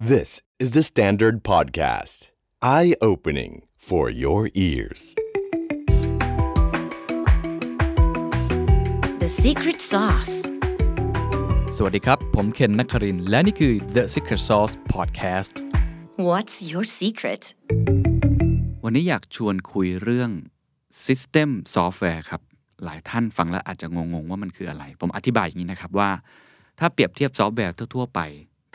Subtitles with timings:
[0.00, 2.28] This is the Standard Podcast.
[2.62, 5.16] Eye opening for your ears.
[9.18, 10.36] The secret sauce.
[11.76, 15.52] สวัสดีครับ ผมเคนนักครินทร์และนี่คือ The Secret Sauce Podcast
[16.28, 17.42] What's your secret?
[18.84, 20.30] วันนี้อยากชวนคุยเรื่อง
[21.06, 22.40] System Software ครับ
[22.84, 26.10] หลายท่านฟังแล้วอาจจะงงๆว่ามันคืออะไร ผมอธิบายอย่างนี้นะครับว่า
[26.78, 28.20] ถ้าเปรียบเทียบซอฟต์แวร์ทั่วๆไป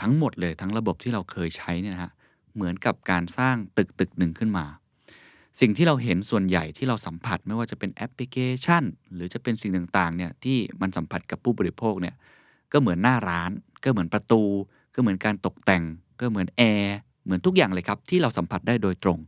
[0.01, 2.11] ทั้งหมดเลยทั้งระบบที่เราเคยใช้เนี่ยนะฮะ
[2.55, 4.65] เหมือนกับการสร้างตึกตึกหนึ่งขึ้นมา
[5.59, 8.83] สิ่งที่เราเห็นส่วนใหญ่ที่เราสัมผัสไม่ว่าจะเป็นแอปพลิเคชัน
[9.13, 12.15] หรือจะเป็นสิ่งต่างๆเนี่ยที่มันสัมผัสกับผู้บริโภคเนี่ย
[12.71, 13.51] ก็เหมือนหน้าร้าน
[13.83, 14.43] ก็เหมือนประตู
[14.95, 15.83] ก็เหมือนการตกแต่ง
[16.19, 19.19] ก็เหมือนแอร์เหมือนทุกอย่างเลยครับ ที่เราสัมผัสได้โดยตรง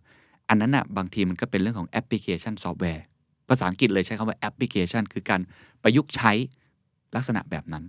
[0.50, 3.04] อันนั้นนะบางทีมันก็เป็นเรื่องของแอปพลิเคชันซอฟต์แวร์
[3.50, 5.42] ภาษาอังกฤษเลยใช้คำว่าแอปพลิเคชันคือการ
[5.84, 6.32] ประยุกต์ใช้
[7.16, 7.84] ลักษณะแบบนั้น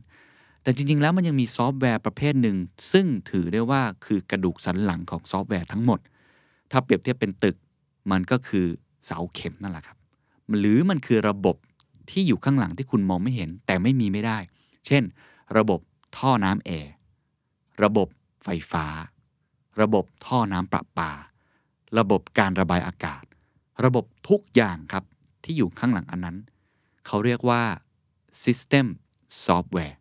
[0.66, 2.56] แต่จริง ๆ แล้วมันยังมีซอฟต์แวร์ประเภทหนึ่ง
[2.92, 6.00] ซึ่งถือได้ว่าคือกระดูกสันหลังของซอฟต์แวร์ทั้งหมด
[6.70, 7.56] ถ้าเปรียบเทียบเป็นตึก
[8.10, 8.66] มันก็คือ
[9.06, 9.98] เสาเข็มนั่นแหละครับ
[10.58, 11.56] หรือมันคือระบบ
[12.10, 14.38] ที่อยู่ข้างหลังที่คุณมองไม่เห็น แต่ไม่มีไม่ได้
[14.86, 15.02] เช่น
[15.56, 15.80] ระบบ
[16.16, 16.92] ท่อน้ำแอร์
[17.82, 18.08] ระบบ
[18.44, 18.86] ไฟฟ้า
[19.80, 21.12] ระบบท่อน้ำประปา
[21.98, 23.24] ระบบการระบายอากาศ
[23.84, 25.04] ระบบทุกอย่างครับ
[25.44, 26.36] ที่อยู่ข้างหลังอันนั้น
[27.06, 27.62] เขาเรียกว่า
[28.44, 28.86] System
[29.46, 29.96] Software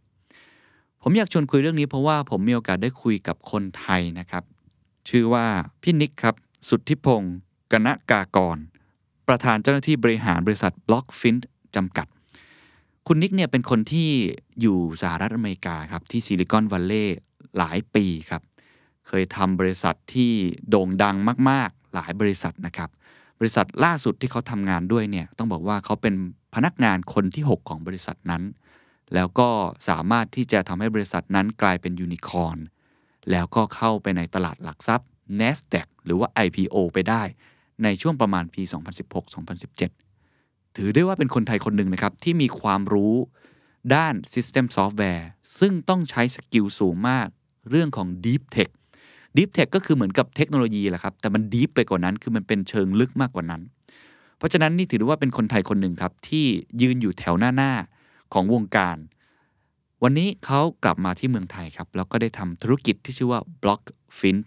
[1.07, 4.43] ผมอยากชวนคุยเรื่องนี้เพราะว่าผมมีโอกาสได้คุยกับคนไทยนะครับ
[5.09, 5.45] ชื่อว่า
[5.81, 6.35] พี่นิกครับ
[6.69, 7.35] สุทธิพงศ์
[7.71, 8.57] กนกากร
[9.27, 11.43] ประธานเจ้าหน้าที่บริหารบริษัท Blockfint
[11.75, 12.07] จำกัด
[13.07, 14.09] คุณนิกเนี่ยเป็นคนที่
[14.61, 17.17] อยู่สหรัฐอเมริกาครับ ที่ซิลิคอนวัลเลย์
[17.57, 18.41] หลายปีครับ
[19.07, 20.31] เคยทำบริษัทที่
[20.69, 21.15] โด่งดัง
[21.49, 22.89] มาก ๆ หลายบริษัทนะครับ
[23.39, 26.13] บริษัทล่าสุดที่เขาทำงานด้วยเนี่ยต้องบอกว่าเขาเป็น
[26.55, 28.43] พนักงานคนที่ 6 ของบริษัทนั้น
[29.13, 29.49] แล้วก็
[29.89, 32.57] สามารถที่จะทำให้บริษัทนั้นกลายเป็นยูนิคอร์น
[33.31, 35.07] แล้วก็เข้าไปในตลาดหลักทรัพย์
[35.39, 37.23] NASDAQ หรือว่า IPO ไปได้
[37.83, 38.61] ในช่วงประมาณปี
[39.89, 43.15] 2016-2017 ถือได้ว่าเป็นคนไทยคนหนึ่งนะครับ ที่มีความรู้
[43.95, 45.23] ด้าน System Software
[45.59, 47.27] ซึ่งต้องใช้สกิลสูงมาก
[47.69, 48.71] เรื่องของ Deep Tech
[49.38, 53.61] Deep Tech ก็คือเหมือนกับเทคโนโลยีแหละครับ แต่มัน Deep ไปกว่านั้น คือมันเป็นเชิงลึกมากกว่านั้น
[54.38, 56.45] เพราะฉะนั้นนี่ถือได้ว่าเป็นคนไทยคนหนึ่งครับ ที่
[56.81, 57.71] ยืนอยู่แถวหน้าหน้า
[58.35, 58.97] ของวงการ
[60.03, 64.38] วันนี้เขากลับมาที่เมืองไทยครับ แล้วก็ได้ทำธุรกิจที่ชื่อว่า Blockfin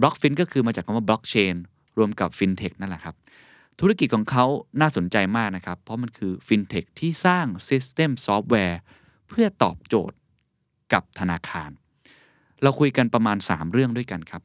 [0.00, 1.56] Blockfin ก็คือมาจากคำว่า Blockchain
[1.98, 3.14] รวมกับ FinTech นั่นแหละครับ
[3.80, 4.44] ธุรกิจของเขา
[4.80, 8.76] น่าสนใจมากนะครับ เพราะมันคือ FinTech ที่สร้าง System Software
[9.28, 10.16] เพื่อตอบโจทย์
[10.92, 11.70] กับธนาคาร
[12.62, 14.42] เราคุยกันประมาณ 3 เรื่องด้วยกันครับ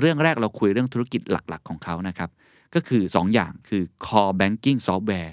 [0.00, 2.30] เรื่องแรกเราคุยเรื่องธุรกิจหลักๆ ของเขานะครับ
[2.74, 5.32] ก็คือ 2 อย่างคือ Core Banking Software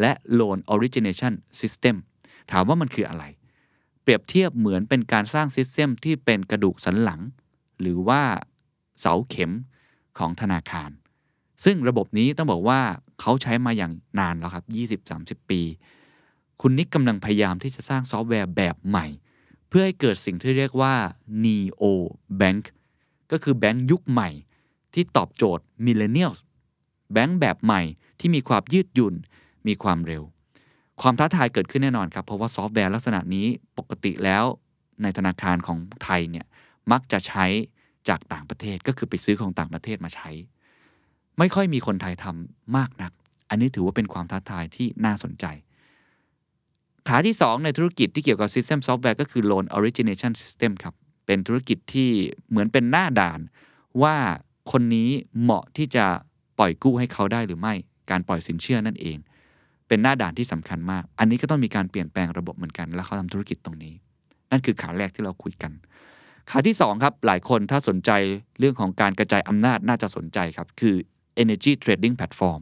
[0.00, 1.96] และ Loan Origination System
[2.50, 3.24] ถามว่ามันคืออะไร
[4.02, 7.20] เปรียบเทียบเหมือนเป็นการสร้างซิสเต็มที่เป็นกระดูกสันหลัง
[7.80, 8.22] หรือว่า
[9.00, 9.52] เสาเข็ม
[10.18, 10.90] ของธนาคาร
[11.64, 12.80] ซึ่งระบบนี้ต้องบอกว่า
[13.20, 14.64] เขาใช้มาอย่างนานแล้วครับ
[15.08, 15.60] 20-30 ปี
[16.60, 19.06] คุณนิกกำลังพยายามที่จะสร้างซอฟต์แวร์แบบใหม่
[19.68, 20.94] เพื่อให้เกิดสิ่งที่เรียกว่า
[21.44, 21.84] neo
[22.40, 22.64] bank
[23.30, 24.30] ก็คือแบงค์ยุคใหม่
[24.94, 26.32] ที่ตอบโจทย์ m i l l e n n i a l
[27.12, 27.82] แบงค์แบบใหม่
[28.18, 29.14] ที่มีความยืดหยุ่น
[29.66, 30.22] มีความเร็ว
[31.00, 33.46] ความท้าทายเกิดขึ้นแน่นอนครับ เพราะว่าซอฟต์แวร์ลักษณะนี้
[33.78, 34.44] ปกติแล้ว
[35.02, 36.46] ในธนาคารของไทยเนี่ย
[36.92, 37.46] มักจะใช้
[38.08, 40.30] จากต่างประเทศก็คือไปซื้อของต่างประเทศมาใช้
[41.38, 43.12] ไม่ค่อยมีคนไทยทำมากนัก
[43.50, 45.44] อันนี้ถือว่าเป็นความท้าทายที่น่าสนใจ
[47.08, 50.94] ขาที่ 2 ในธุรกิจที่เกี่ยวกับ System Software ก็คือ Loan Origination System ครับ
[51.26, 52.10] เป็นธุรกิจที่
[52.48, 53.40] เหมือนเป็นหน้าด่าน
[54.02, 54.16] ว่า
[54.72, 55.10] คนนี้
[55.40, 56.06] เหมาะที่จะ
[56.58, 57.74] ปล่อยกู้ให้เขาได้หรือไม่
[58.10, 59.16] การปล่อยสินเชื่อนั่นเอง
[59.88, 63.94] เป็นหน้าด่านที่สำคัญมาก อันนี้ก็ต้องมีการเปลี่ยนแปลงระบบเหมือนกัน แล้วเขาทำธุรกิจตรงนี้
[64.50, 65.72] นั่นคือขาแรกที่เราคุยกัน
[66.50, 68.10] ขาที่ 2 ครับ หลายคนถ้าสนใจ
[68.58, 70.96] เรื่องของการกระจายอำนาจน่าจะสนใจครับ คือ
[71.42, 72.60] Energy Trading Platform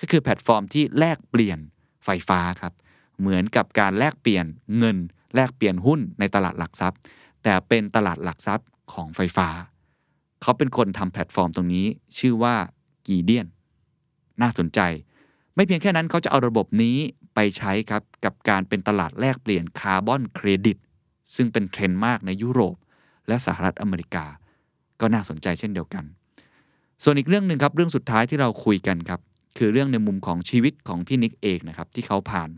[0.00, 1.58] ก็คือแพลตฟอร์มที่แลกเปลี่ยน
[2.04, 2.72] ไฟฟ้าครับ
[3.20, 4.46] เหมือนกับการแลกเปลี่ยน
[4.78, 4.96] เงิน
[5.34, 6.98] แลกเปลี่ยนหุ้นในตลาดหลักทรัพย์
[7.42, 9.48] แต่เป็นตลาดหลักทรัพย์ของไฟฟ้า
[10.42, 11.86] เขาเป็นคนทำแพลตฟอร์มตรงนี้
[12.18, 12.54] ชื่อว่า
[13.06, 13.46] Gideon
[14.42, 14.80] น่าสนใจ
[15.56, 16.96] ไม่เพียงแค่นั้นเขาจะเอาระบบนี้
[17.34, 20.76] ไปใช้ครับกับการเป็นตลาดแลกเปลี่ยนคาร์บอนเครดิต
[21.34, 22.76] ซึ่งเป็นเทรนด์มากในยุโรป
[23.28, 24.24] และสหรัฐอเมริกา
[25.00, 26.04] ก็น่าสนใจเช่นเดียวกัน
[27.02, 29.20] ส่วนอีกเรื่องหนึ่งครับเรื่องสุดท้ายที่เราคุยกันครับ
[29.58, 32.50] คือเรื่องในมุมของชีวิตของพี่นิกเองนะครับที่เขาผ่าน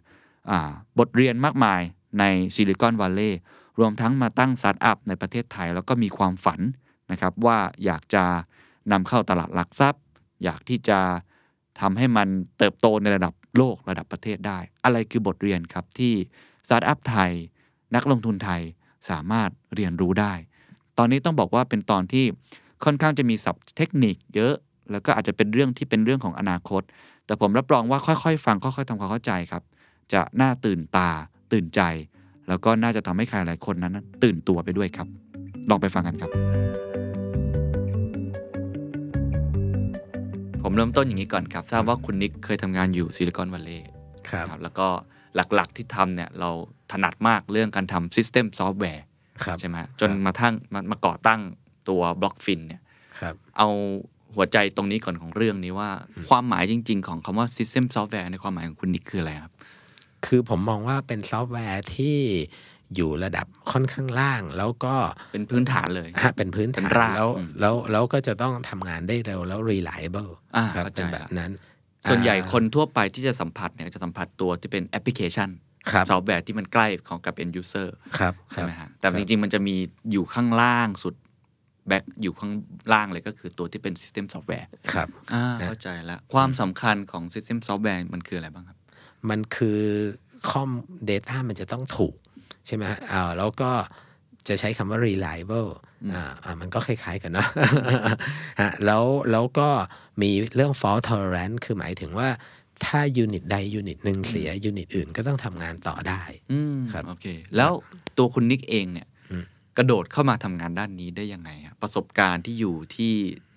[0.99, 1.81] บทเรียนมากมาย
[2.19, 2.25] ใน
[2.55, 3.41] ซิลิคอนวัลเลย์
[3.79, 6.61] รวมทั้งมาตั้งสตาร์ทอัพในประเทศไทย แล้วก็มีความฝัน
[7.11, 8.25] นะครับว่าอยากจะ
[8.93, 10.03] นำเข้าตลาดหลักทรัพย์
[10.45, 10.99] อยากที่จะ
[11.81, 12.29] ทำให้มัน
[12.59, 16.13] เติบโตในระดับโลกระดับประเทศได้ อะไรคือบทเรียนครับที่
[16.67, 17.31] สตาร์ทอัพไทย
[17.95, 18.61] นักลงทุนไทย
[19.11, 20.33] สามารถเรียนรู้ได้
[20.99, 22.25] ตอนนี้ต้องบอกว่าเป็นตอนที่
[22.85, 24.55] ค่อนข้างจะมีศัพท์เทคนิคเยอะ
[24.91, 26.83] แล้วก็อาจจะเป็นเรื่องที่เป็นเรื่องของอนาคต
[27.27, 29.63] แต่ผมรับรองว่าค่อยๆ ฟังค่อยๆทำความเข้าใจครับ
[30.13, 31.11] จะน่าตื่นตา
[31.53, 31.81] ตื่นใจ
[32.49, 35.07] แล้วก็น่าจะทำให้ใครหลายคนนั้น ตื่นตัวไปด้วยครับ
[35.71, 36.31] ลองไปฟังกันครับ
[40.63, 43.89] ผมเริ่มต้นอย่างนี้ก่อนครับ ทราบว่าคุณนิกเคยทำงานอยู่ซิลิคอนวัลเลย์
[44.29, 44.87] ครับครับแล้วก็
[45.35, 46.51] หลักๆที่ทำเนี่ยเรา
[46.93, 49.01] ถนัดมากเรื่องการทำ System Software
[49.45, 51.41] ครับใช่ไหมฮะจนมาทั้งมามาก่อตั้ง
[51.89, 52.83] ตัว Blockfint เนี่ย
[53.21, 53.69] ครับเอา
[54.35, 55.91] หัวใจตรงนี้ก่อนของเรื่องนี้ว่า
[56.29, 59.53] ความหมายจริง ๆ ของคำว่า System Software ในความหมายของคุณนิกคืออะไรครับ
[60.27, 62.19] คือผมมองว่าเป็นซอฟต์แวร์ที่
[62.97, 64.95] อยู่ระดับค่อนข้างล่าง แล้วก็
[65.33, 71.53] เป็นพื้นฐานเลยฮะเป็นพื้นเป็นฐานรากแล้วอืมแล้วแล้วก็จะต้องทำงานได้เร็วแล้ว reliable อ่าครับเข้าใจเป็นแบละบนั้น
[72.09, 75.51] ส่วนใหญ่อ่าคนทั่วไปที่จะสัมผัสเนี่ยจะสัมผัสตัวที่เป็นแอปพลิเคชัน
[75.91, 77.89] ครับซอฟต์แวร์ที่มันใกล้ของกับ end user
[78.19, 79.77] ครับใช่ไหมครัฮะบแต่จริง ๆ มันจะมี
[80.13, 81.15] อยู่ข้างล่างสุด
[81.89, 82.53] back อยู่ข้าง
[82.93, 88.79] ล่างเลยก็คือตัวที่เป็น System Software ครับอ่านะเข้าใจแล้ว ความสำคัญของ System Software มันคืออะไรบ้างครับ
[89.31, 89.81] มันคือ
[90.51, 90.71] คอม
[91.11, 92.15] Data มันจะต้องถูก
[92.69, 93.71] ใช่ไหมฮะอ่าแล้วก็
[94.49, 95.71] จะใช้คำว่า reliable
[96.15, 97.49] อ่าอ่ามันก็คล้ายๆกันเนาะ
[98.61, 99.69] ฮะแล้วแล้วก็
[100.23, 102.29] มีเรื่อง fault tolerance คือหมายถึงว่า
[102.85, 106.23] ถ้ายูนิตใดยูนิตหนึ่งเสียยูนิตอื่นก็ต้องทำงานต่อได้
[106.53, 107.27] อืมครับโอเค
[107.57, 107.73] แล้ว
[108.19, 109.45] ตัวคุณนิกเองเนี่ยอืม
[109.77, 113.13] กระโดดเข้ามาทำงานด้านนี้ได้ยังไงครับประสบการณ์ที่อยู่ที่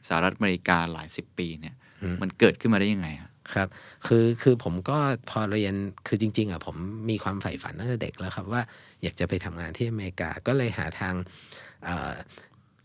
[0.08, 1.76] สหรัฐอเมริกาหลายสิบปีเนี่ย
[2.22, 3.68] มันเกิดขึ้นมาได้ยังไงครับ ครับ
[4.08, 4.98] คือคือผมก็
[5.30, 5.74] พอเรียน
[6.08, 6.76] คือจริง ๆอะผม
[7.10, 8.62] มีความใฝ่ฝันตั้งแต่เด็กแล้วครับ ว่า
[9.04, 11.16] อยากจะไปทำงานที่อเมริกาก็เลยหาทาง
[11.84, 12.14] เอ่อ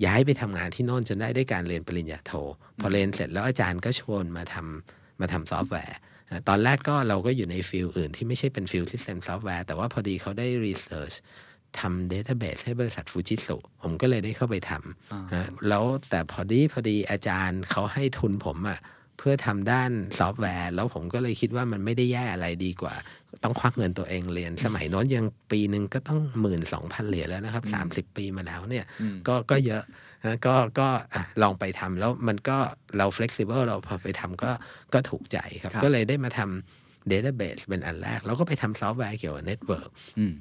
[0.07, 2.33] ย้ายไปทำงานที่โน่นจนได้ด้วยการเรียนปริญญาโท
[2.81, 5.97] พอเรียนเสร็จแล้วอาจารย์ก็ชวนมาทำมาทำซอฟต์แวร์
[6.31, 11.15] อะตอนแรกก็เราก็อยู่ใน field อื่นที่ไม่ใช่เป็น field ที่ same ซอฟต์แวร์แต่ว่าพอดีเขาได้ research
[11.79, 18.79] ทำ Database ให้บริษัทฟูจิตสึผมก็เลยได้เข้าไปทำฮะแล้วแต่พอดีพอดีอาจารย์เขาให้ทุนผมอะ
[19.19, 22.95] เพื่อทำด้านซอฟต์แวร์ แล้วผมก็เลยคิดว่ามันไม่ได้แย่อะไรดีกว่า
[23.45, 29.83] ต้องควักเงินตัวเองเรียน สมัยโน้นยังปีหนึ่งก็ต้องหมื่นสองพันเหรียญแล้วนะครับสามสิบปีมาแล้วเนี่ยอืมก็ก็เยอะ
[30.25, 32.57] นะก็ก็อะลองไปทำแล้วมันก็
[32.99, 34.51] เรา flexible เราพอไปทำก็
[34.95, 40.35] ก็ถูกใจครับครับ ก็เลยได้มาทำ database เป็นอันแรก แล้วก็ไปทำซอฟต์แวร์เกี่ยวกับ network อืม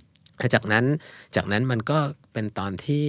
[0.54, 0.86] จากนั้น
[1.36, 1.98] จากนั้นมันก็
[2.34, 3.06] เป็นตอนที่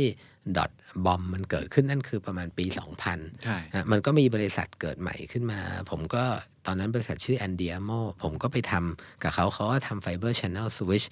[0.57, 0.71] dot
[1.05, 2.67] bomb มันเกิดขึ้นนั่นคือประมาณปี
[3.05, 6.25] 2000ใช่ฮะมันก็มีบริษัทเกิดใหม่ขึ้นมา ผมก็
[6.67, 11.07] ตอนนั้นบริษัทชื่อ Andiamo ผมก็ไปทำกับเขาเขาก็ทำ Fiber Channel Switch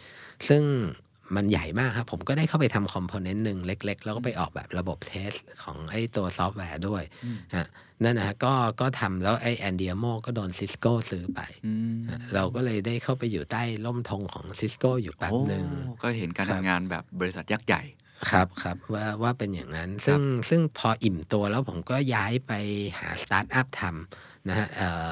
[0.48, 0.62] ซึ่ง
[1.36, 5.32] มันใหญ่มากครับ ผมก็ได้เข้าไปทำคอมโพเนนต์หนึ่งเล็ก ๆ แล้วก็ไปออกแบบระบบเทส
[5.62, 7.02] ของไอ้ตัวซอฟต์แวร์ด้วย
[7.56, 7.66] ฮะ
[8.02, 15.66] นั่นนะฮะก็ก็ทำแล้วไอ้ Andiamo ก็โดน Cisco ซื้อไปอืมฮะเราก็เลยได้เข้าไปอยู่ใต้ร่มธงของ Cisco อยู่แป๊บโอ้หนึ่ง
[16.02, 17.82] ก็เห็นการครับทำงานแบบบริษัทยักษ์ใหญ่
[18.30, 22.52] ครับครับว่าว่าเป็นอย่างนั้น ซึ่งซึ่งพออิ่มตัวแล้วผมก็ย้ายไป
[22.98, 25.08] หาสตาร์ทอัพทำนะฮะเอ่อ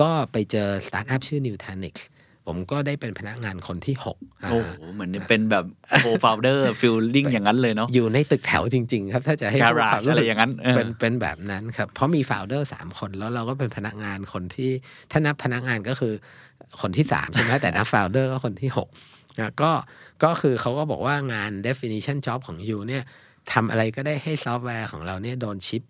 [0.00, 2.00] ก็ไปเจอสตาร์ทอัพชื่อ n e w t a n i c s
[2.46, 5.64] ผมก็ได้เป็นพนักงานคนที่6อ่าโอ้โหเหมือนเป็นแบบ
[5.98, 14.70] co-founder feeling อย่างนั้นเลยเนาะอยู่ในตึกแถวจริง ๆ ครับ ถ้าจะให้ Garage พูดควมสึกอะไรอย่างนั้นเออเป็นเป็นแบบนั้นครับ เพราะมี f o u เดอร์สามคนแล้วเราก็เป็นพนักงานคนที่
[15.10, 16.14] ถ้านับพนักงานก็คือ
[16.80, 18.88] คนที่สามใช่ไหมแต่นับ f o u เดอร์ก็คนที่หก
[19.38, 19.72] นะก็
[20.24, 23.02] ก็คือเขาก็บอกว่างาน definition job ของ you เนี่ย
[23.52, 25.82] ทำอะไรก็ได้ให้ซอฟต์แวร์ของเราเนี่ยโดน ship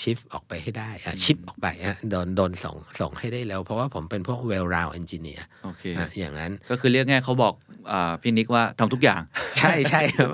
[0.00, 7.54] ship ออกไปให้ได้อะ ship ออกไปอะโดนโดนส่งส่งให้ได้เร็วเพราะว่าผมเป็นพวก well round engineer โอเคอะอย่างนั้นก็คือเรียกง่ายเขาบอก
[7.92, 9.20] อ่าพี่นิกว่าทำทุกอย่าง
[9.58, 10.30] ใช่ใช่ครับ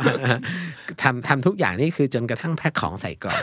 [1.02, 3.40] ทำทำทุกอย่างนี่คือจนกระทั่งแพ็คของใส่กล่อง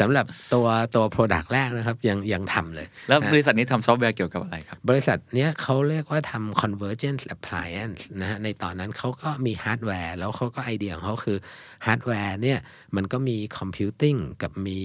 [0.00, 0.24] สำหรับ
[0.54, 11.38] ตัวตัว Product แรกนะครับ ยังยังทำเลย แล้วนะบริษัทนี้ทำซอฟต์แวร์เกี่ยวกับอะไรครับ บริษัทเนี้ยเขาเรียกว่าทำ convergence appliance นะฮะในตอนนั้นเขาก็มีฮาร์ดแวร์ แล้วเขาก็ไอเดียของเขาคือ
[11.86, 12.58] ฮาร์ดแวร์เนี่ย
[12.96, 14.80] มันก็มี computing กับมี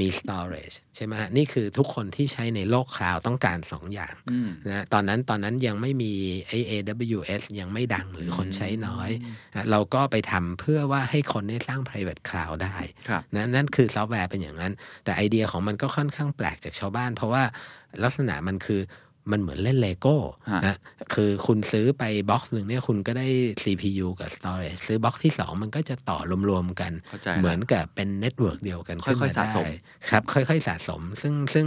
[0.00, 6.12] มี storage ใช่ไหมฮะนี่คือทุกคนที่ใช้ในโลกคลาวด์ต้องการสองอย่างอืมนะตอนนั้นตอนนั้นยังไม่มี
[6.48, 9.10] ไอ้ AWS ยังไม่ดังหรือคนใช้น้อย
[9.54, 12.76] นะเราก็ไปทำเพื่อว่าให้คนได้สร้าง private cloud ได้
[13.08, 14.72] ครับนะนั่นคือซอฟต์แวร์เป็นอย่างนั้น
[15.04, 17.42] แต่ไอเดียของมันก็ค่อนข้างแปลกจากชาวบ้าน เพราะว่า
[18.02, 18.80] ลักษณะมันคือ
[19.30, 20.16] มันเหมือนเล่นเลโก้
[20.50, 20.76] ฮะนะ
[21.14, 23.26] คือคุณซื้อไป box หนึ่งเนี่ยคุณก็ได้
[23.62, 26.18] CPU กับ storage ซื้อ box ที่ 2 มันก็จะต่อ
[26.50, 29.74] รวมๆกันเข้าใจละเหมือนกับเป็น network เดียวกันค่อยๆขึ้นสะสมได้
[30.10, 31.66] ครับ ค่อยๆสะสม ซึ่งซึ่ง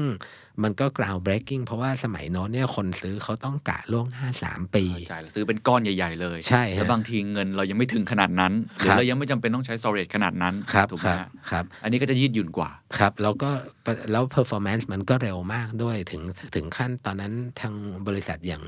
[0.63, 13.49] มันก็ ground breaking เพราะว่าสมัยโน้นเนี่ยคนซื้อเขาต้องกะล่วงหน้า3ปีจ่ายแล้วซื้อเป็นก้อนใหญ่ ๆ เลยใช่ฮะแล้วบางทีเงินเรายังไม่ถึงขนาดนั้นหรือครับเรายังไม่จำเป็นต้องใช้ storage ขนาดนั้นครับถูกไหมครับฮะครับอันนี้ก็จะยืดหยุ่นกว่าครับ แล้วก็
[14.11, 16.23] แล้ว performance มันก็เร็วมากด้วยถึง
[16.55, 17.73] ถึงขั้นตอนนั้นทาง
[18.07, 18.63] บริษัทอย่าง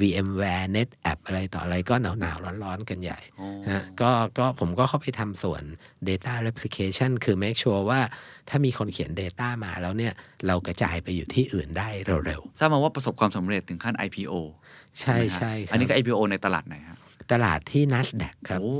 [0.00, 5.62] VMware NetApp อะไรต่ออะไรก็หนาวหนาวร้อนร้อนๆกันใหญ่อ๋อฮะก็ก็ผมก็เข้าไปทำส่วน
[6.08, 8.00] data replication คือ make sure ว่า
[8.48, 10.12] ถ้ามีคนเขียน data มาแล้วเนี่ย
[10.46, 11.88] เรากระจายไปอยู่ที่อื่นได้
[12.26, 14.34] เร็วทราบมาว่าประสบความสำเร็จถึงขั้น IPO
[14.68, 16.98] ๆใช่ไหมฮะใช่ครับอันนี้ก็ IPO ในตลาดไหนฮะ
[17.32, 18.72] ตลาดที่ NASDAQ ครับโอ้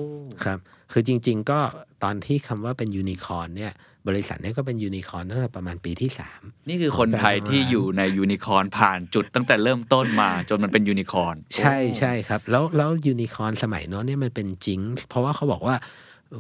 [0.45, 0.59] ครับ
[0.93, 1.61] คือจริง ๆ ก็
[2.03, 3.73] ตอนที่คำว่าเป็นยูนิคอ n เนี่ย
[4.09, 15.77] บริษัทเนี้ก็เป็นยูนิคอ n ตั้งแต่ประมาณปีที่ 3 นี่คือคนไทยที่อยู่ในยูนิคอร์นผ่านจุดตั้งแต่เริ่มต้นมา จนมันเป็นยูนิคอร์นใช่ใช่ครับ แล้วแล้วยูนิคอ n สมัยโน้นเนี่ยมันเป็นจริง เพราะว่าเขาบอกว่า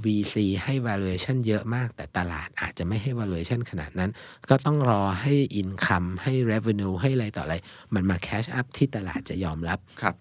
[0.05, 4.11] VC ให้ valuation เยอะมาก แต่ตลาดอาจจะไม่ให้ valuation ขนาดนั้น
[4.51, 7.55] ก็ต้องรอให้ income ให้ revenue ให้อะไรต่ออะไร
[7.95, 10.15] มันมา cash up ที่ตลาดจะยอมรับครับ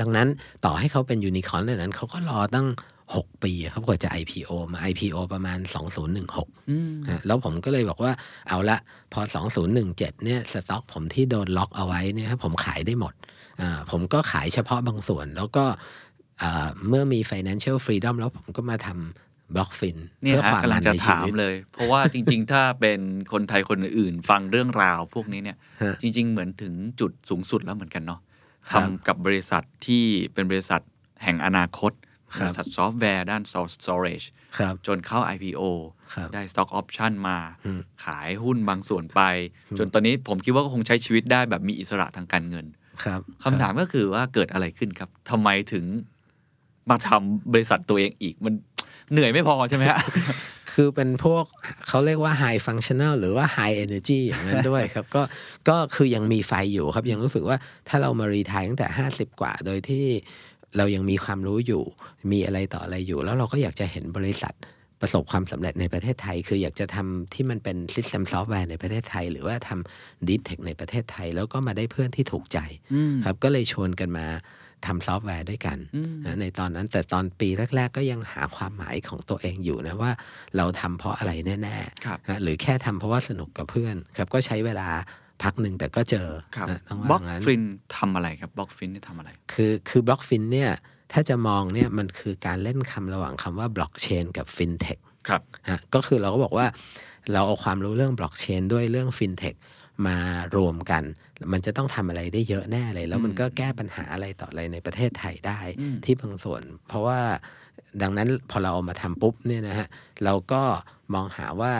[0.00, 0.28] ดังนั้น
[0.64, 2.66] ต่อให้เขาเป็นยูนิคอ n นั้นเขาก็รอตั้ง
[3.10, 5.58] 6 ปีเขากว่าจะ IPO มา IPO ประมาณ
[6.14, 8.12] 2016อืมฮะแล้วผมก็เลยบอกว่า
[8.48, 8.78] เอาละ
[9.12, 9.20] พอ
[9.72, 13.14] 2017เนี่ยสต็อกผมที่โดนล็อกเอาไว้เนี่ยผมขายได้หมด
[13.60, 15.78] อ่าผมก็ขายเฉพาะบางส่วนแล้วก็อ่า
[16.88, 23.00] เมื่อมี financial freedom แล้วผมก็มาทำบล็อกฟินเนี่ยเพื่อฮะความกำลัมังนจะในชีถามวิตเลย เพราะว่าจริง ๆ ถ้าเป็น
[23.32, 28.20] คนไทยคนอื่นๆฟังเรื่องราวพวกนี้เนี่ยฮะจริง ๆ เหมือนถึงจุดสูงสุดแล้วเหมือนกันเนาะ
[28.70, 30.80] ครับทำกับบริษัทที่เป็นบริษัท
[31.22, 31.92] แห่งอนาคต
[32.36, 33.42] ครับบริษัทซอฟต์แวร์ด้าน
[33.84, 34.26] storage
[34.58, 35.62] ครับจนเข้า IPO
[36.14, 39.20] ครับได้ stock option มาอืมขายหุ้นบางส่วนไป
[39.78, 42.66] จนตอนนี้ผมคิดว่าก็คงใช้ชีวิตได้แบบมีอิสระทางการเงิน
[43.04, 45.84] ครับคำถามก็คือว่าเกิดอะไรขึ้นครับทำไมถึง
[46.90, 48.54] มาทำบริษัทตัวเองอีกมัน
[49.12, 50.00] เหนื่อยไม่พอใช่ไหมฮะ
[50.72, 51.44] คือเป็นพวก
[51.88, 55.22] เขาเรียกว่า high functional หรือว่า high energy อย่างนั้นด้วยครับ ก็
[55.68, 57.56] ก็คือยังมีไฟอยู่ครับ ยังรู้สึกว่า
[57.88, 60.04] ถ้าเรามารีทายตั้งแต่ 50 กว่า โดยที่
[60.76, 61.82] เรายังมีความรู้อยู่
[62.32, 64.54] มีอะไรต่ออะไรอยู่ แล้วเราก็อยากจะเห็นบริษัท
[65.00, 72.58] ประสบความสำเร็จในประเทศไทย คืออยากจะทำที่มันเป็น system software ในประเทศไทย หรือว่าทำ deep tech ในประเทศไทย แล้วก็มาได้เพื่อนที่ถูกใจ
[72.94, 74.26] อืมครับก็เลยชวนกันมา
[74.86, 80.12] ทำซอฟต์แวร์ด้วยกันอืมนะในตอนนั้นแต่ตอนปีแรก ๆ ก็ยังหาความหมายของตัวเองอยู่นะว่า
[80.56, 84.88] เราทำเพราะอะไรแน่ครับๆนะหรือแค่ทำเพราะว่าสนุกกับเพื่อนครับก็ใช้เวลา
[85.42, 87.62] พักหนึ่งแต่ก็เจอครับนะต้องบล็อว่ากงั้น Blockfint
[87.96, 90.70] ทำอะไรครับ Blockfint นี่ทำอะไร คือคือ Blockfint เนี่ย
[91.12, 96.66] ถ้าจะมองเนี่ยมันคือการเล่นคำระหว่างคำว่าบล็อกเชนกับฟินเทคครับฮะก็คือเราก็บอกว่า
[97.32, 99.54] เราเอาความรู้เรื่องบล็อกเชนด้วยเรื่องฟินเทค
[100.06, 100.16] มา
[100.56, 101.02] รวมกัน
[101.52, 107.20] มันจะต้องทำอะไรได้เยอะแน่เลย แล้วมันก็แก้ปัญหาอะไรต่ออะไรในประเทศไทยได้อืมที่บางส่วน เพราะว่า
[108.02, 109.88] ดังนั้นพอเราเอามาทำปุ๊บเนี่ยนะฮะ
[110.24, 110.62] เราก็
[111.14, 111.74] มองหาว่า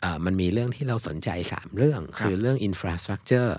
[0.00, 3.50] เอ่อมันมีเรื่องที่เราสนใจ 3 เรื่อง คือเรื่อง infrastructure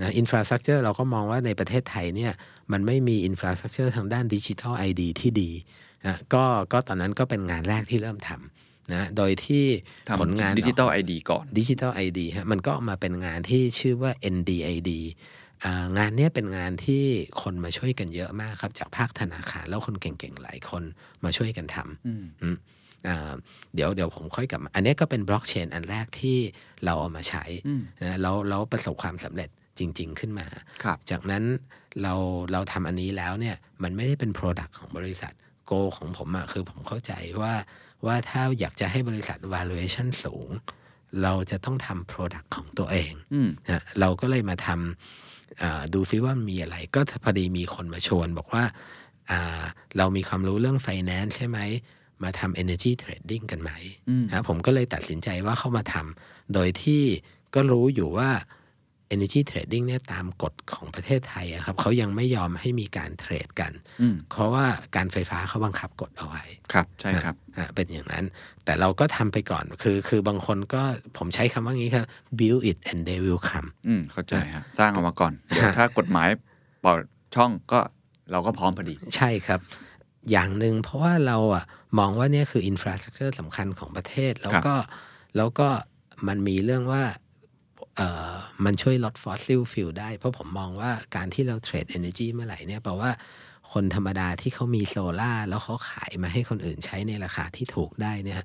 [0.00, 2.32] นะ infrastructure เราก็มองว่าในประเทศไทยเนี่ย
[2.72, 5.50] มันไม่มี infrastructure ทางด้าน digital ID ที่ดี
[6.06, 9.64] นะก็ก็ตอนนั้นก็เป็นงานแรกที่เริ่มทำ นะโดยที่
[10.20, 14.90] ผลงาน digital ID ก่อน digital ID ฮะมันก็มาเป็นงานที่ชื่อว่า NDID
[15.64, 17.04] อ่างานเนี้ยเป็นงานที่
[17.42, 20.82] คนมาช่วยกันเยอะมากครับ จากภาคธนาคารแล้วคนเก่งๆ หลายคน
[21.24, 22.56] มาช่วยกันทำอืมอืม
[23.08, 23.32] อ่า
[23.74, 26.38] เดี๋ยวเดี๋ยวผมค่อยกลับมา อันเนี้ยก็เป็นบล็อกเชนอันแรกที่
[26.84, 30.46] เราเอามาใช้อืมนะแล้วแล้วประสบความสำเร็จจริง ๆ ขึ้นมา
[30.82, 31.44] ครับจากนั้น
[32.02, 32.14] เรา
[32.52, 35.32] เราทำอันนี้แล้วเนี่ยมันไม่ได้เป็น Product ของบริษัท
[35.66, 37.54] โกของผมอะคือผมเข้าใจว่า
[38.06, 40.48] ว่าถ้าอยากจะให้บริษัท valuation สูง
[41.22, 48.64] เราจะต้องทำ Product ของตัวเองอืมนะเราก็เลยมาทำอ่าดูซิว่ามีอะไร ก็พอดีมีคนมาชวนบอกว่า
[49.30, 49.62] อ่า
[49.96, 51.58] เรามีความรู้เรื่อง finance ใช่ไหม
[52.22, 53.70] มาทำ energy trading กันไหม
[54.08, 57.02] อืมนะผมก็เลยตัดสินใจว่าเข้ามาทำโดยที่
[57.54, 58.30] ก็รู้อยู่ว่า
[59.14, 68.24] energy trading เนี่ยตามกฎของประเทศไทยอะครับเขายังไม่ยอมให้มีการเทรดกันอืมเพราะว่าการไฟฟ้าเขาบังคับกฎเอาไว้ครับใช่ครับอะเป็นอย่างนั้น
[68.64, 70.82] แต่เราก็ทำไปก่อนคือคือบางคนก็
[71.18, 72.06] ผมใช้คำว่างี้ครับ
[72.38, 76.28] build it and they will come อืมเข้าใจฮะสร้างออกมาก่อนเดี๋ยวถ้ากฎหมาย
[76.82, 77.02] เปิด
[77.34, 77.80] ช่องก็
[78.32, 79.60] เราก็พร้อมพอดี ใช่ครับ
[80.30, 81.64] อย่างหนึ่งเพราะว่าเราอะ
[81.98, 84.74] มองว่าเนี่ยคือ infrastructure สำคัญของประเทศ แล้วก็
[85.36, 85.68] แล้วก็
[86.28, 87.27] มันมีเรื่องว่าเอ่อ
[88.64, 93.10] มันช่วยลด fossil fuel ได้ เพราะผมมองว่าการที่เรา trade Energy เมื่อไหร่เนี่ยแปลว่า
[93.72, 98.42] คนธรรมดาที่เขามีโซล่าร์แล้วเขาขายมาให้คนอื่นใช้ในราคาที่ถูกได้เนี่ย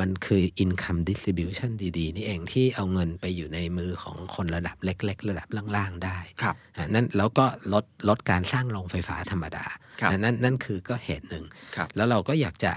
[0.00, 9.64] มันคือ income distribution ดีๆ นี่เองที่เอาเงินไปอยู่ในมือของคนระดับเล็ก ๆ ระดับล่าง ๆ ได้ครับอะนั่นแล้วก็ลดลดการสร้างโรงไฟฟ้าธรรมดา
[10.00, 11.44] ครับอะนั่นนั่นคือก็เหตุหนึ่ง
[11.76, 12.72] ครับแล้วเราก็อยากจะ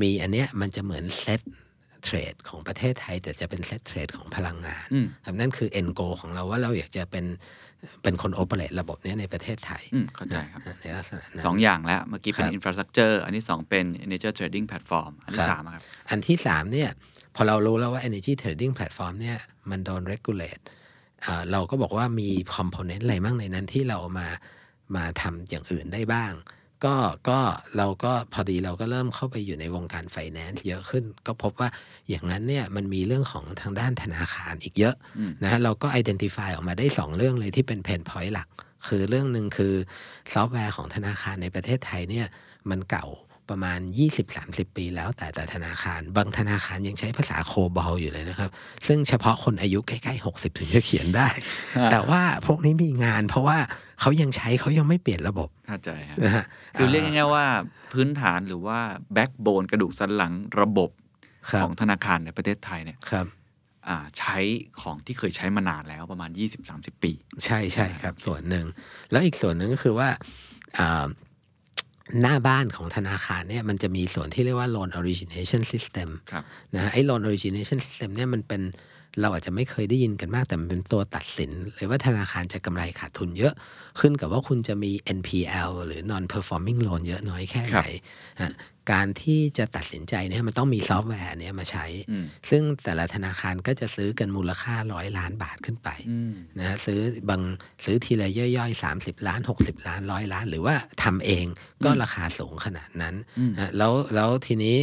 [0.00, 1.40] มีอันเนี้ยมันจะเหมือนเซต
[2.04, 7.26] เทรดของประเทศไทย แต่จะเป็นเซตเทรดของพลังงานอืมครับนั่นคือ end goal ของเราว่าเราอยากจะเป็น
[8.02, 16.90] เป็นคนโอเปเรตระบบเนี้ยในประเทศไทยอืมเข้าใจครับในลักษณะนั้นสองอย่างแล้ว เมื่อกี้เป็นครับ infrastructure อันที่สองเป็น energy trading platform อันที่ครับสามอะครับ อันที่สามเนี่ย
[17.34, 19.38] พอเรารู้แล้วว่า energy trading platform เนี่ย
[19.70, 20.64] มันโดน regulate
[21.24, 24.28] อ่าเราก็บอกว่ามี component อะไรบ้างในนั้นที่เรามา
[24.96, 26.32] มาทำอย่างอื่นได้บ้าง
[26.84, 26.96] ก็
[27.28, 27.38] ก็
[27.76, 31.68] เราก็พอดีเราก็เริ่มเข้าไปอยู่ในวงการ finance เยอะขึ้น ก็พบว่า
[32.08, 38.48] อย่างนั้นเนี่ยมันมีเรื่องของทางด้านธนาคารอีกเยอะอืมนะฮะเราก็ identify ออกมาได้ 2 เรื่องเลยที่เป็น pain point หลัก
[38.88, 39.74] คือเรื่องหนึ่งคือ
[40.32, 42.26] ซอฟต์แวร์ของธนาคารในประเทศไทยเนี่ย
[42.70, 43.06] มันเก่า
[43.50, 43.80] ประมาณ
[44.28, 48.50] 20-30 ปีแล้วแต่แต่ธนาคาร บางธนาคารยังใช้ภาษาโคบอลอยู่เลยนะครับ
[48.86, 51.28] ซึ่งเฉพาะคนอายุใกล้ๆ 60 ถึงจะเขียนได้
[51.90, 53.58] แต่ว่าพวกนี้มีงาน เพราะว่า
[54.00, 56.44] เขายังใช้เขายังไม่เปลี่ยนระบบเข้าใจครับนะฮะ
[56.78, 57.46] คือเรียกง่ายๆว่า
[57.92, 58.78] พื้นฐานหรือว่า
[59.16, 60.90] backbone กระดูกสันหลังระบบ
[61.50, 63.26] ครับของธนาคารในประเทศไทยเนี่ยครับ
[63.88, 64.38] อ่าใช้
[64.80, 66.30] ของที่เคยใช้มานานแล้วประมาณ
[66.66, 67.12] 20-30 ปี
[67.44, 68.66] ใช่ใช่ครับ ส่วนหนึ่ง
[69.10, 70.08] แล้วอีกส่วนหนึ่งก็คือว่า
[70.78, 71.06] อ่า
[72.20, 78.62] หน้าบ้านของธนาคารเนี่ยมันจะมีส่วนที่เรียกว่า loan origination system ครับนะฮะไอ้ loan origination system เนี่ยมันเป็น
[79.20, 83.54] เราอาจจะไม่เคยได้ยินกันมากแต่มันเป็นตัวตัดสินเลยว่าธนาคารจะกำไรขาดทุนเยอะ
[84.00, 87.88] ขึ้นกับว่าคุณจะมี NPL หรือ non performing loan เยอะน้อยแค่ไหน
[88.40, 88.52] ฮะ
[88.92, 97.42] การที่จะตัดสินใจเนี่ยมันต้องมีซอฟต์แวร์เนี่ยมาใช้อืมซึ่งแต่ละธนาคารก็จะซื้อกันมูลค่าร้อยล้านบาทขึ้นไปอืมนะฮะซื้อบาง
[97.84, 101.46] ซื้อทีละย่อยๆ 30 ล้าน 60 ล้านร้อยล้าน หรือว่าทำเอง
[101.84, 104.76] ก็ราคาสูงขนาดนั้นอืมนะแล้วแล้วทีนี้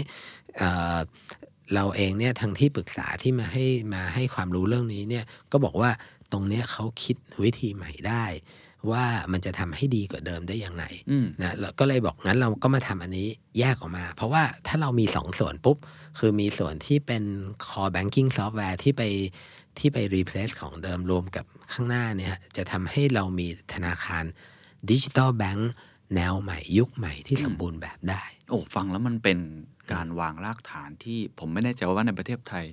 [1.68, 5.90] เอ่อเราเองเนี่ยทางที่ปรึกษาที่มาให้มาให้ความรู้เรื่องนี้เนี่ยก็บอกว่า
[6.32, 8.26] ตรงเนี้ยเขาคิดวิธีใหม่ได้
[8.92, 13.28] ว่ามันจะทำให้ดีกว่าเดิมได้ยังไงอืมนะแล้วก็เลยบอกงั้นเราก็มาทำอันนี้
[13.60, 15.78] แยกออกมา เพราะว่าถ้าเรามีสองส่วนปุ๊บ
[16.20, 17.24] คือมีส่วนที่เป็น
[17.66, 19.04] core banking software ที่ไป
[19.80, 24.24] ที่ไป replace ของเดิมรวมกับข้างหน้าเนี่ยจะทำให้เรามีธนาคาร
[24.90, 25.72] digital bank
[26.16, 29.38] แนวใหม่ยุคใหม่ที่สมบูรณ์แบบได้ โอ้ฟังแล้วมันเป็น
[29.94, 32.66] การวางรากฐานที่ผมไม่แน่ใจว่าในประเทศไทย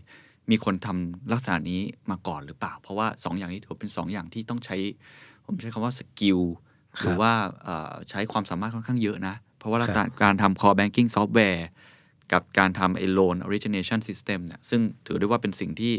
[0.50, 1.80] มีคนทำลักษณะนี้
[2.10, 4.76] มาก่อนหรือเปล่า เพราะว่าสองอย่างนี้ถือว่าเป็นสองอย่างที่ต้องใช้
[5.44, 6.40] ผมใช้คำว่า skill
[7.00, 7.32] ครับหรือว่า
[7.64, 11.62] เอ่อใช้ความสามารถค่อนข้างเยอะนะ เพราะว่าครับการทำ core banking software
[12.32, 15.92] กับการทำไอ้ loan origination system เนี่ยซึ่งถือได้ว่าเป็นสิ่งที่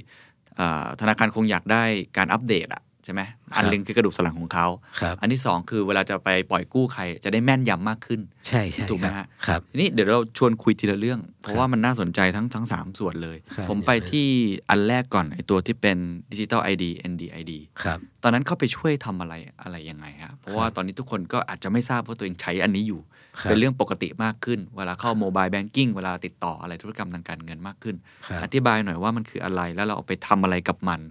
[0.57, 1.83] เอ่อธนาคารคงอยากได้
[2.17, 3.21] การอัปเดตอะ ใช่ไหม
[3.55, 4.67] อันหนึงคือกระดูกสันหลังของเขา
[4.99, 14.27] ครับอันที่สองคือเวลาจะไปปล่อยกู้ใครจะได้แม่นยำมากขึ้น ใช่ใช่ถูกไหมครับฮะครับทีนี้เดี๋ยวเราชวนคุยทีละเรื่อง เพราะว่ามันน่าสนใจทั้งทั้งสามส่วนเลยครับผมไปที่
[14.69, 15.97] อันแรกก่อนไอตัวที่เป็น
[16.31, 17.51] ดิจิตอล ID NDID
[17.83, 23.01] ครับตอนนั้นเข้าไปช่วยทำอะไรอะไรยังไงฮะเพราะว่าครับตอนนี้ทุกคนก็อาจจะไม่ทราบว่าตัวเองใช้อันนี้อยู่
[23.39, 27.95] ครับเป็นเรื่องปกติมากขึ้น เวลาเข้า mobile banking เวลาติดต่ออะไรธุรกรรมทางการเงินมากขึ้น
[28.27, 31.01] ครับอธิบายหน่อยว่ามันคืออะไรแล้วเราเอาไปทำอะไรกับมัน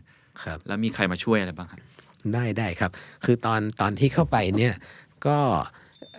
[0.42, 1.80] ครับแล้วมีใครมาช่วยอะไรบ้างครับ
[2.34, 2.90] ได้ได้ครับ
[3.24, 4.74] คือตอนตอนที่เข้าไปเนี่ย
[5.26, 5.38] ก็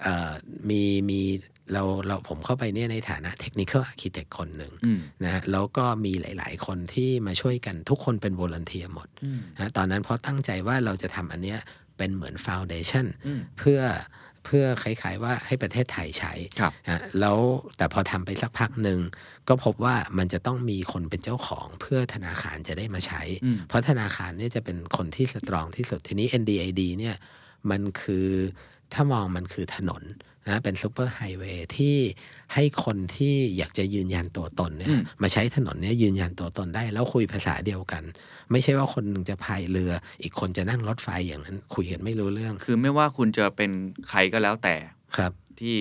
[0.02, 0.32] เอ่อ
[0.70, 1.22] มีมี
[1.74, 11.60] เราเราผมเข้าไปเนี่ยในฐานะ technical architect คนหนึ่งอืมนะฮะแล้วก็มีหลาย ๆ คนที่มาช่วยกันทุกคนเป็น volunteer หมดอืมนะตอนนั้นเพราะตั้งใจว่าเราจะทำอันเนี้ย
[11.98, 13.80] เป็นเหมือน foundation อืมเพื่อ
[14.46, 17.38] เพื่อคล้ายๆว่าให้ประเทศไทยใช้ครับฮะแล้ว
[17.78, 19.00] แต่พอทำไปสักพักหนึ่ง
[19.48, 27.16] ก็พบว่ามันจะต้องมีคนเป็นเจ้าของ เพื่อธนาคารจะได้มาใช้อืมเพราะธนาคารเนี่ยจะเป็นคนที่ strong ที่สุดทีนี้ NDID เนี่ย
[27.70, 28.28] มันคือ
[28.94, 30.04] ถ้ามองมันคือถนน
[30.48, 31.96] นะเป็น superhighway ที่
[32.54, 38.04] ให้คนที่อยากจะยืนยันตัวตนเนี่ยอืมมาใช้ถนนเนี่ยยืนยันตัวตนได้ แล้วคุยภาษาเดียวกัน
[38.52, 43.72] ไม่ใช่ว่าคนหนึ่งจะพายเรือ อีกคนจะนั่งรถไฟอย่างนั้นคุยกันไม่รู้เรื่อง คือไม่ว่าคุณจะเป็น
[44.10, 44.76] ใครก็แล้วแต่
[45.18, 45.76] ครับ ที่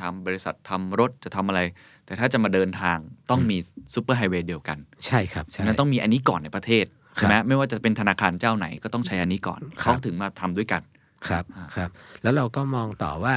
[0.00, 1.60] ทำบริษัททำรถจะทำอะไร
[2.06, 2.98] แต่ถ้าจะมาเดินทาง
[3.30, 3.56] ต้องมี
[3.94, 10.82] superhighway เดียวกัน ใช่ครับใช่นั้นต้องมีอันนี้ก่อนในประเทศใช่ไหมไม่ว่าจะเป็นธนาคารเจ้าไหนก็ต้องใช้อันนี้ก่อนครับเขาถึงมาทำด้วยกัน
[11.28, 11.90] ครับอ่าครับ
[12.22, 13.34] แล้วเราก็มองต่อว่า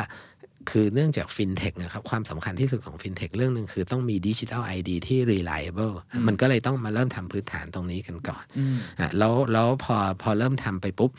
[0.71, 5.95] คือเนื่องจากฟินเทคนะครับความสำคัญที่สุดของฟินเทคเรื่องหนึ่งคือต้องมี digital ID ที่ reliable
[6.27, 11.11] มันก็เลยต้องมาเริ่มทำพื้นฐานตรงนี้กันก่อนอืมอะแล้วแล้วพอพอเริ่มทำไปปุ๊บ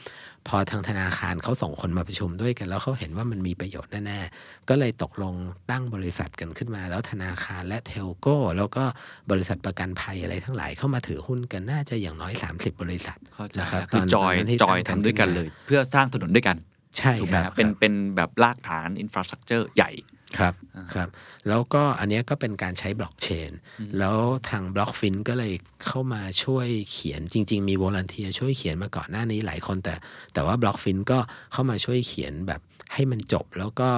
[0.48, 5.34] พอทางธนาคารเขาส่งคนมาประชุมด้วยกัน แล้วเขาเห็นว่ามันมีประโยชน์แน่ๆ ก็เลยตกลง
[5.70, 8.84] ตั้งบริษัทกันขึ้นมา แล้วธนาคารและ telco แล้วก็
[9.30, 16.56] บริษัทประกันภัยอะไรทั้งหลายเข้ามาถือหุ้นกันน่าจะอย่างน้อย 30 บริษัทเข้าใจนะครับแล้วคือตอนจอยตอนนั้นที่จอยตั้งทำด้วยกันขึ้นมาเลย เพื่อสร้างถนนด้วยกัน
[16.98, 19.92] ใช่ถูกไหมครับฮะเป็นครับเป็นแบบรากฐาน infrastructure ใหญ่
[20.38, 21.08] ครับอ่าครับ
[21.48, 23.50] แล้วก็อันเนี้ยก็เป็นการใช้บล็อกเชน
[23.98, 24.18] แล้ว
[24.50, 25.52] ทาง Blockfint ก็เลย
[25.86, 29.94] เข้ามาช่วยเขียนจริง ๆ มี volunteer ช่วยเขียนมาก่อนหน้านี้หลายคน แต่
[30.34, 31.18] แต่ว่า Blockfint ก็
[31.52, 32.60] เข้ามาช่วยเขียนแบบ
[32.92, 33.90] ให้มันจบ แล้วก็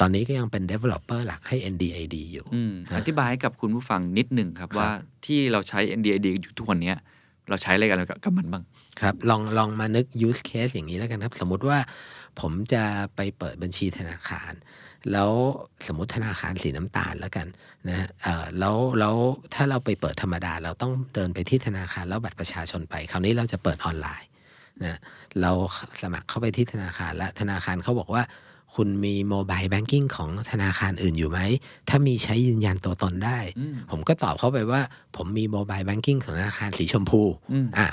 [0.00, 4.90] ตอนนี้ก็ยังเป็น developer หลักให้ NDID อยู่อืมอธิบายให้กับคุณผู้ฟังนิดหนึ่งครับครับว่า
[5.26, 6.96] ที่เราใช้ NDID อยู่ทุกวันเนี้ย
[7.48, 8.62] เราใช้อะไรกันกับมันบ้าง
[9.00, 11.78] ครับ ลองลองมานึก use case อย่างนี้แล้วกันครับ สมมุติว่า
[12.40, 12.84] ผมจะ
[13.16, 14.52] ไปเปิดบัญชีธนาคาร
[15.12, 15.32] แล้ว
[15.86, 17.46] สมมติธนาคารสีน้ำตาลแล้วกัน
[17.88, 19.16] นะฮะเอ่อแล้วแล้ว
[19.54, 24.28] ถ้าเราไปเปิดธรรมดา เราต้องเดินไปที่ธนาคารแล้วบัตรประชาชนไป คราวนี้เราจะเปิดออนไลน์
[24.84, 24.98] นะ
[25.40, 25.52] เรา
[26.02, 28.22] สมัครเข้าไปที่ธนาคารและธนาคารเขาบอกว่า
[28.74, 31.40] คุณมี mobile banking ของธนาคารอื่นอยู่ไหม
[31.88, 34.80] ถ้ามีใช้ยืนยันตัวตนได้อืมผมก็ตอบเขาไปว่า
[35.16, 37.22] ผมมี mobile banking ของธนาคารสีชมพู
[37.52, 37.88] อืมอะ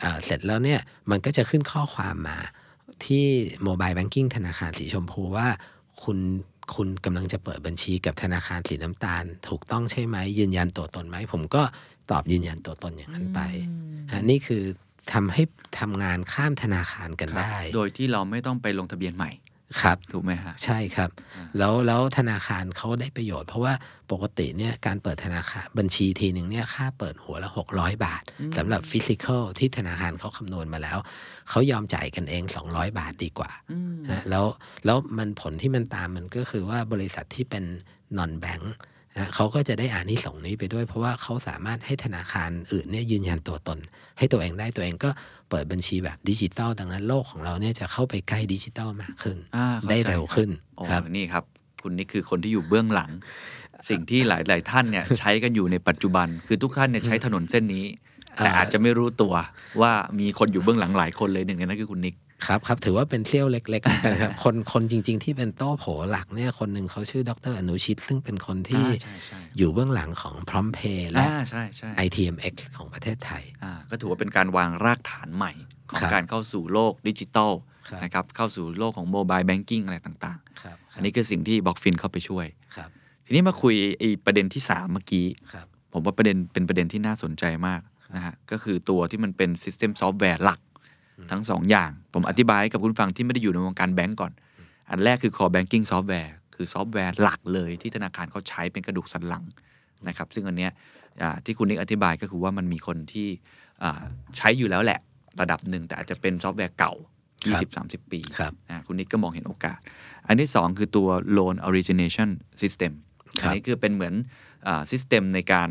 [0.00, 2.38] เอ่อเสร็จแล้วเนี่ย มันก็จะขึ้นข้อความมา
[3.04, 3.26] ที่
[3.64, 5.48] mobile banking ธนาคารสีชมพูว่า
[6.02, 6.18] คุณ
[6.74, 11.62] คุณกำลังจะเปิดบัญชีกับธนาคารสีน้ำตาล ถูกต้องใช่ไหมยืนยันตัวตนไหม ผมก็
[12.10, 13.40] ตอบยืนยันตัวตนอย่างนั้นไป
[14.12, 14.62] ฮะนี่คือ
[15.12, 15.42] ทำให้
[15.78, 19.30] ทำงานข้ามธนาคารกันได้ โดยที่เราไม่ต้องไปลงทะเบียนใหม่
[19.80, 23.74] ครับถูกไหมฮะใช่ครับอ่าแล้วแล้วธนาคารเขาได้ประโยชน์ เพราะว่า
[24.12, 28.22] ปกติเนี่ยการเปิดธนาคารบัญชีทีหนึ่งเนี่ยค่าเปิดหัวละ 600 บาท
[28.56, 30.98] สำหรับ physical ที่ธนาคารเขาคำนวณมาแล้ว
[31.48, 34.44] เขายอมจ่ายกันเอง 200 บาทดีกว่าอืมนะแล้ว
[34.84, 37.64] แล้วมันผลที่มันตามมันก็คือว่าบริษัทที่เป็น
[38.16, 38.74] non-bank
[39.16, 43.78] นะเขาก็จะได้อานิสงส์นี้ไปด้วย เพราะว่าเขาสามารถให้ธนาคารอื่นเนี่ยยืนยันตัวตน
[44.18, 45.10] ให้ตัวเองได้ตัวเองก็
[45.50, 51.44] เปิดบัญชีแบบดิจิตอลดังนั้นโลกของเราเนี่ยจะเข้าไปใกล้ดิจิตอลมากขึ้นอ่าเข้าใจได้เร็วขึ้นโอ้ครับนี่ครับ
[51.82, 53.10] คุณนี่คือคนที่อยู่เบื้องหลัง
[53.88, 57.84] สิ่งที่หลาย ๆ ท่านเนี่ยใช้กันอยู่ในปัจจุบัน คือทุกท่านเนี่ยใช้ถนนเส้นนี้
[58.36, 59.34] แต่อ่าอาจจะไม่รู้ตัว
[59.80, 62.14] ว่ามีคนอยู่เบื้องหลังหลายคนเลยหนึ่งในนั้นคือคุณนิก
[62.46, 75.52] ครับครับถือว่าเป็นเซี่ยวเล็กๆนะครับคนคนจริง ๆ ที่เป็นโต้โผหลักเนี่ยคนหนึ่งเขาชื่อดรอนุชิต ซึ่งเป็นคนที่อ่าใช่ใช่อยู่เบื้องหลังของพร้อมเพย์และอ่าใช่ใช่ ITMX ของประเทศไทยอ่าก็ถือว่าเป็นการวางรากฐานใหม่
[75.90, 77.52] ของครับการเข้าสู่โลกดิจิตอล
[77.88, 82.46] ครับนะครับเข้าสู่โลกของ mobile banking อะไรต่างครับๆอันนี้คือสิ่งที่ Blockfint เข้าไปช่วย
[82.76, 82.88] ครับ
[83.24, 87.80] ทีนี้มาคุยไอ้ประเด็นที่ 3 เมื่อกี้ครับผมว่าประเด็นเป็นประเด็นที่น่าสนใจมาก
[88.16, 90.60] นะฮะก็คือตัวที่มันเป็น System Software หลัก
[91.30, 94.32] ทั้ง2อย่าง ผมอธิบายให้กับคุณฟังที่ไม่ได้อยู่ในวงการแบงก์ก่อน
[94.90, 99.44] อันแรกคือ Core Banking Software คือซอฟต์แวร์หลักเลยที่ธนาคารเขาใช้เป็นกระดูกสันหลัง
[100.08, 100.72] นะครับซึ่งอันเนี้ย
[101.22, 103.28] อ่าที่คุณนิกอธิบายก็คือว่ามันมีคนที่
[103.82, 104.00] อ่า
[104.36, 105.00] ใช้อยู่แล้วแหละ
[105.40, 106.94] ระดับหนึ่งแต่อาจจะเป็นซอฟต์แวร์เก่า
[107.52, 109.78] 20-30 ปีครับนะคุณนิกก็มองเห็นโอกาส
[110.26, 112.30] อันที่ 2 คือตัว Loan Origination
[112.62, 112.92] System
[113.40, 114.14] ครับอันนี้คือเป็นเหมือน
[114.90, 115.68] system ในการ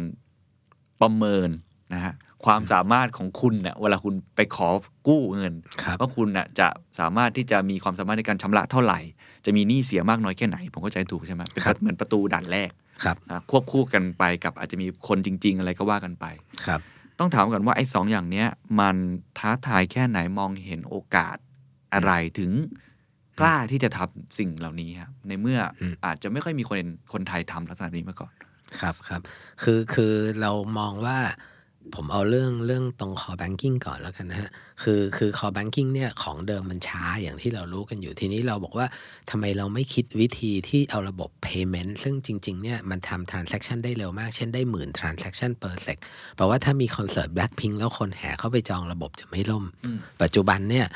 [1.02, 1.50] ประเมิน
[1.94, 2.14] นะฮะ
[2.46, 4.68] ความสามารถของคุณเนี่ยเวลาคุณไปขอ
[5.08, 5.54] กู้เงิน
[5.84, 6.68] ครับว่าคุณน่ะจะ
[7.00, 9.00] สามารถที่จะมีความสามารถในการชำระเท่าไหร่
[9.46, 12.72] จะมีหนี้เสียมากน้อยแค่ไหน ผมเข้าใจถูกใช่ไหมเป็นครับเหมือนประตูด่านแรก
[13.04, 16.26] ครับนะควบคู่กันไปกับอาจจะมีคนจริง ๆ อะไรก็ว่ากันไป
[16.66, 16.80] ครับ
[17.20, 18.48] ต้องถามก่อนว่าไอ้สองอย่างเนี้ย
[18.80, 18.96] มัน
[19.38, 21.38] ท้าทายแค่ไหนมองเห็นโอกาส
[21.94, 22.52] อะไรถึง
[23.40, 26.78] กล้าที่จะทำสิ่งเหล่านี้ครับในเมื่ออมอาจจะไม่ค่อยมีคน
[27.14, 28.34] คนไทยทำลักษณะนี้มาก่อน
[28.82, 29.22] ครับครับ
[29.64, 31.18] คือคือเรามองว่า
[31.96, 34.50] ผมเอาเรื่องเรื่องตรง core banking ก่อนแล้วกันนะฮะ
[34.84, 38.88] คือคือ core banking เนี่ยของเดิมมันช้าอย่างที่เรารู้กันอยู่ทีนี้เราบอกว่า
[39.30, 45.98] ทำไมเราไม่คิดวิธีที่เอาระบบ payment ซึ่งจริง ๆ เนี่ยมันทำ transaction ได้เร็วมาก เช่นได้หมื่น transaction per sec
[46.36, 50.88] แปลว่าถ้ามีคอนเสิร์ต Blackpink แล้วคนแห่เข้าไปจองระบบจะไม่ล่มอืมปัจจุบันเนี่ย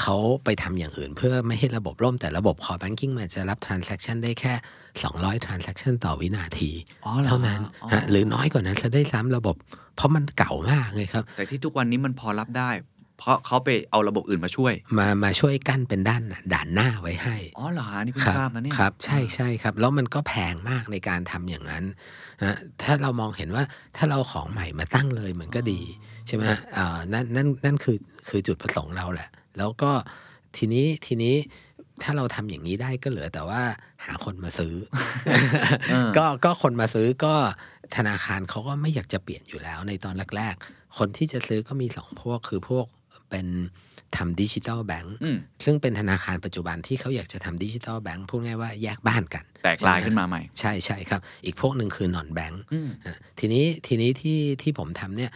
[0.00, 4.54] เขาไปทำอย่างอื่น เพื่อไม่ให้ระบบล่มแต่ระบบ core banking มันจะรับ transaction ได้แค่
[5.00, 6.70] 200 transaction ต่อวินาที
[7.04, 9.56] อ๋อเหรอเท่านั้นอ๋อฮะหรือน้อยกว่านั้นจะได้ซ้ำระบบ
[9.96, 12.70] เพราะมันเก่ามากเลยครับ แต่ที่ทุกวันนี้มันพอรับได้
[13.18, 21.84] เพราะเขาไปเอาระบบอื่นมาช่วย มามาช่วยกั้นเป็นด้านด่านหน้าไว้ให้ อ๋อเหรอฮะนี่เพิ่คงรัทราบนะเนี่ยครับใช่ใช่ครับ แล้วมันก็แพงมากในการทำอย่างนั้น
[22.42, 23.64] นะถ้าเรามองเห็นว่า
[23.96, 25.80] ถ้าเราของใหม่มาตั้งเลยมันก็ดี
[26.26, 26.42] ใช่ไหม
[26.74, 29.90] เอ่อนั่นนั่นนั่นคือคือจุดประสงค์เราแหละ แล้วก็
[30.56, 31.36] ทีนี้ทีนี้
[32.02, 33.62] ถ้าเราทำอย่างนี้ได้ก็เหลือแต่ว่า
[34.04, 34.74] หาคนมาซื้อ
[35.90, 37.34] เออก็ก็คนมาซื้อก็
[37.96, 42.86] ธนาคารเขาก็ไม่อยากจะเปลี่ยนอยู่แล้วในตอนแรก ๆ คนที่จะซื้อก็มีสองพวกคือพวก
[43.30, 43.46] เป็น
[44.16, 55.30] ทำดิจิ t a ลแบงค์อืมซึ่งเป็นธนาคารปัจจุบันที่เขาอยากจะทำดิจิ t a ลแบงค์พูดง่ายว่าแยกบ้านกัน แตกลายขึ้นมาใหม่ ใช่ใช่ครับ อีกพวกหนึ่งคือ non-bank อืมอะทีนี้ทีนี้ที่ที่ผมทำเนี่ย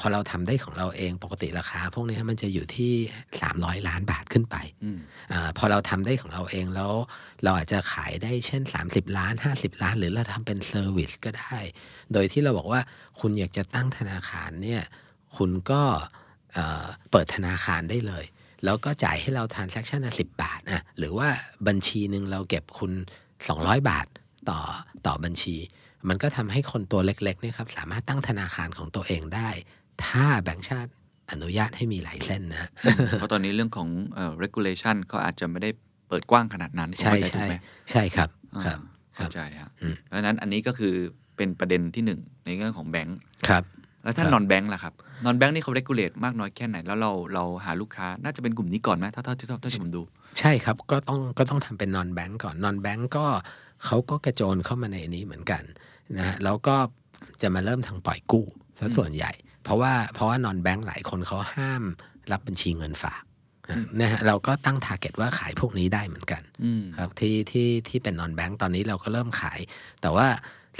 [0.00, 2.92] พอเราทำได้ของเราเองปกติราคาพวกเนี้ยมันจะอยู่ที่
[3.40, 4.98] 300 ล้านบาทขึ้นไปอืม
[5.32, 6.92] อาพอเราทำได้ของเราเองแล้ว
[7.44, 11.56] เราอาจจะขายได้เช่น 30 ล้าน 50 ล้าน หรือเราทำเป็น service ก็ได้
[12.12, 12.80] โดยที่เราบอกว่า
[13.20, 14.82] คุณอยากจะตั้งธนาคารเนี่ย
[15.36, 15.82] คุณก็
[16.52, 18.24] เอ่อเปิดธนาคารได้เลย
[18.64, 21.28] แล้วก็จ่ายให้เรา transaction ละ10บาทอะหรือว่า
[21.66, 22.92] บัญชีหนึ่งเราเก็บคุณ
[23.40, 24.06] 200 บาท
[24.48, 24.60] ต่อ
[25.06, 25.56] ต่อบัญชี
[26.08, 29.50] มันก็ทำให้คนตัวเล็กๆเนี่ยครับสามารถตั้งธนาคารของตัวเองได้
[30.04, 30.90] ถ้าแบงก์ชาติ
[31.30, 32.68] อนุญาตให้มีหลายเส้นนะ
[33.18, 35.70] เพราะตอนนี้เรื่องของเอ่อ regulation เขาอาจจะไม่ได้
[36.08, 37.54] เปิดกว้างขนาดนั้นผมใช่เข้าจถูใช่กไหม
[37.90, 38.78] ใช่ครับอ่าครับ
[39.16, 40.94] ครัเข้าบใจฮะอืมเพราะฉะนั้นอันนี้ก็คือ
[41.36, 43.62] เป็นประเด็นที่หนึ่งในเรื่องของแบงก์ครับ
[44.02, 50.02] แล้วถ้าครับนอนแบงก์ล่ะครับ นอนแบงก์นี่เขาเรกูเลตมากน้อยแค่ไหน แล้วเราเราหาลูกค้าน่าจะเป็นกลุ่มนี้ก่อนไหมถ้าเท่าที่เท่าที่ผมดู
[50.38, 53.26] ใช่ครับก็ต้องก็ต้องทำเป็นนอนแบงก์ก่อนนอนแบงก์ก็
[53.84, 55.62] เขาก็กระโจนเข้ามาในนี้เหมือนกัน
[56.16, 56.76] นะฮะแล้วก็
[57.42, 58.44] จะมาเริ่มทางปล่อยกู้
[58.78, 59.32] ซะส่วนใหญ่
[59.66, 61.82] เพราะว่าเพราะว่านอนแบงก์หลายคนเขาห้าม
[62.32, 63.22] รับบัญชีเงินฝาก
[63.70, 69.58] นะนะฮะเราก็ตั้ง target ว่าขายพวกนี้ได้เหมือนกันอืมครับที่ที่ที่เป็น non-bank ตอนนี้เราก็เริ่มขาย
[70.02, 70.26] แต่ว่า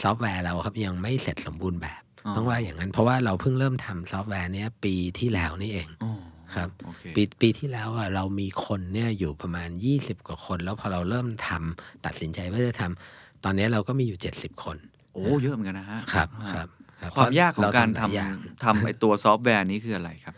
[0.03, 6.13] ซอฟต์แวร์เราครับยังไม่เสร็จสมบูรณ์แบบอ๋อต้องว่าอย่างนั้น เพราะว่าเราเพิ่งเริ่มทำซอฟต์แวร์เนี้ยปีที่แล้วนี่เองอ๋อ
[6.55, 9.69] ครับโอเคปีปีที่แล้วอะเรามีคนเนี่ยอยู่ประมาณ
[9.99, 14.77] 20 กว่าคน แล้วพอเราเริ่มทำตัดสินใจว่าจะทำตอนนี้เราก็มีอยู่ 70 คน
[15.13, 16.86] โอ้เยอะเหมือนกันนะฮะครับอ่าครับรับ
[17.17, 20.35] ความยากของการทำหลยอย่างทำไอตัวซอฟต์แวร์นี้คืออะไรครับ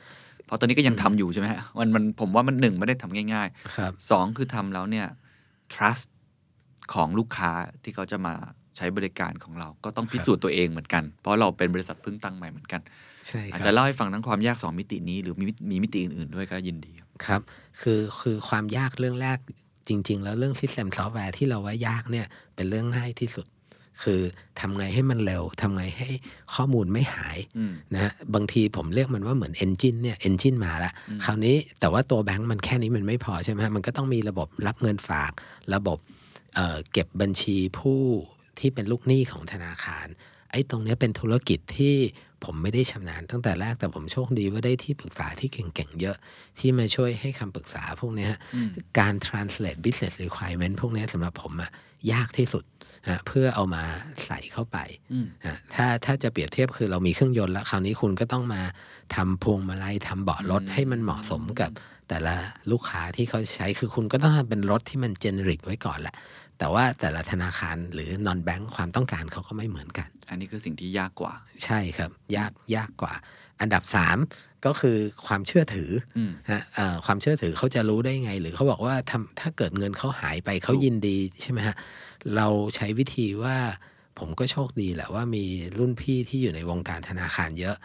[0.47, 5.07] เพราะตอนนี้ก็ยังทำอยู่ใช่ไหมฮะมันมันผมว่ามันหนึ่งไม่ได้ทำง่ายครับๆสองคือทำแล้วเนี่ย
[5.75, 6.09] trust
[6.95, 8.35] ของลูกค้าที่เขาจะมา
[8.77, 12.81] ใช้บริการของเราก็ต้องพิสูจน์ตัวเองเหมือนกัน เพราะเราเป็นบริษัทเพิ่งตั้งใหม่เหมือนกัน
[13.27, 17.41] ใช่คอาจรัจะบเล่าให้ฟังทั้งความยากสองมิตินี้หรือมีมีมิติอื่นๆด้วยก็ยินดีครับครับ
[17.81, 19.39] คือคือความยากเรื่องแรก
[19.89, 23.47] จริง ๆ แล้วเรื่อง System Software ที่เราว่ายากเนี่ยเป็นเรื่องง่ายที่สุด
[24.03, 24.21] คือ
[24.61, 26.09] ทำไงให้มันเร็วทำไงให้
[26.55, 35.33] ข้อมูลไม่หายอืมนะฮะบางทีผมเรียกมันว่าเหมือน Engine เนี่ย Engine มาละอืมคราวนี้แต่ว่าตัวแบงก์มันแค่นี้มันไม่พอใช่ไหมฮะมันก็ต้องมีระบบรับเงินฝาก
[35.75, 35.99] ระบบ
[36.55, 38.01] เอ่อเก็บบัญชีผู้
[38.59, 40.07] ที่เป็นลูกหนี้ของธนาคาร
[40.51, 41.97] ไอ้ตรงเนี้ยเป็นธุรกิจที่
[42.45, 46.17] ผมไม่ได้ชำนาญตั้งแต่แรกแต่ผมโชคดีว่าได้ที่ปรึกษาที่เก่งๆเยอะ
[46.59, 51.71] ที่มาช่วยให้คำปรึกษาพวกเนี้ยอืมการ translate business requirement พวกเนี้ยสำหรับผมอะ
[52.13, 52.78] ยากที่สุดฮะ
[53.27, 53.83] เพื่อเอามา
[54.27, 54.79] ใส่เข้าไป
[55.13, 58.63] อืมฮะถ้าถ้าจะเปรียบเทียบคือเรามีเครื่องยนต์แล้วคราวนี้คุณก็ต้องมา
[59.15, 61.71] ทำพวงมาลัยทำเบาะรถอืมให้มันเหมาะสมกับ
[62.09, 62.35] แต่ละ
[62.71, 66.15] ลูกค้าที่เขาใช้คือคุณก็ต้องทำเป็นรถที่มันเจเนริกไว้ก่อนแหละ
[66.59, 71.33] แต่ว่าแต่ละธนาคารหรือ non bank ความต้องการเขาก็ไม่เหมือนกัน อันนี้คือสิ่งที่ยากกว่า
[71.65, 73.15] ใช่ครับ ยากยากกว่า
[73.61, 74.19] อันดับสาม
[74.67, 81.77] ก็คือความเชื่อถืออืมฮะเอ่อความเชื่อถือเขาจะรู้ได้ไง หรือเขาบอกว่าทำถ้าเกิดเงินเขาหายไปเขาถูกยินดีใช่ไหมฮะ
[82.37, 83.57] เราใช้วิธีว่า
[84.19, 85.45] ผมก็โชคดีแหละว่ามี
[85.79, 87.77] รุ่นพี่ที่อยู่ในวงการธนาคารเยอะ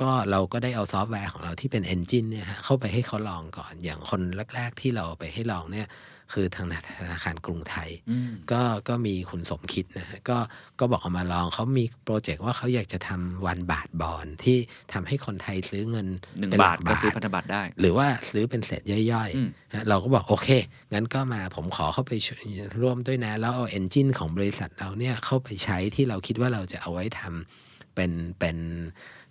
[0.00, 4.20] ก็เราก็ได้เอาซอฟต์แวร์ของเราที่เป็น Engine เนี่ยเข้าไปให้เขาลองก่อน อย่างคน
[4.54, 5.86] แรก ๆ ที่เราไปให้ลองเนี่ย
[6.32, 6.66] คือทาง
[7.00, 10.38] ธนาคารกรุงไทยอืมก็ก็มีคุณสมคิดนะฮะก็
[10.80, 14.58] ก็บอกเอามาลองเขามีโปรเจกต์ว่าเขาอยากจะทำวันบาทบอลที่
[14.92, 16.06] ทำให้คนไทยซื้อเงิน
[16.38, 20.48] หนึ่งเป็หบาลัทก็ซื้อพันธบัตรได้ หรือว่าซื้อเป็นเศษย่อยอืมๆฮะเราก็บอกโอเค
[20.94, 22.42] งั้นก็มาผมขอเข้าไปช่วย
[22.80, 28.56] ร่วมด้วยนะ แล้วเอา engine ของบริษัทเราเนี่ยเข้าไปใช้ที่เราคิดว่าเราจะเอาไว้ทำเป็นเป็น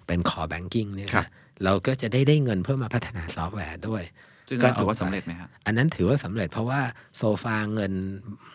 [0.07, 1.31] เป็น core banking เนี่ยครับนะ
[1.63, 4.03] เราก็จะได้ได้เงินเพื่อมาพัฒนาซอฟต์แวร์ด้วย
[4.47, 6.81] ซึ่งก็ก็ถือว่าเอาไปสำเร็จไหมฮะอันนั้นถือว่าสำเร็จเพราะว่า
[7.17, 7.93] โซฟาเงิน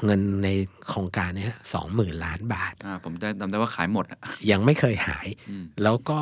[0.05, 0.49] เงินใน
[0.89, 6.21] โครงการเนี้ยสองหมื่นล้านบาทอ่าผมได้จำได้ว่าขายหมดอะยังไม่เคยหายอืมแล้วก็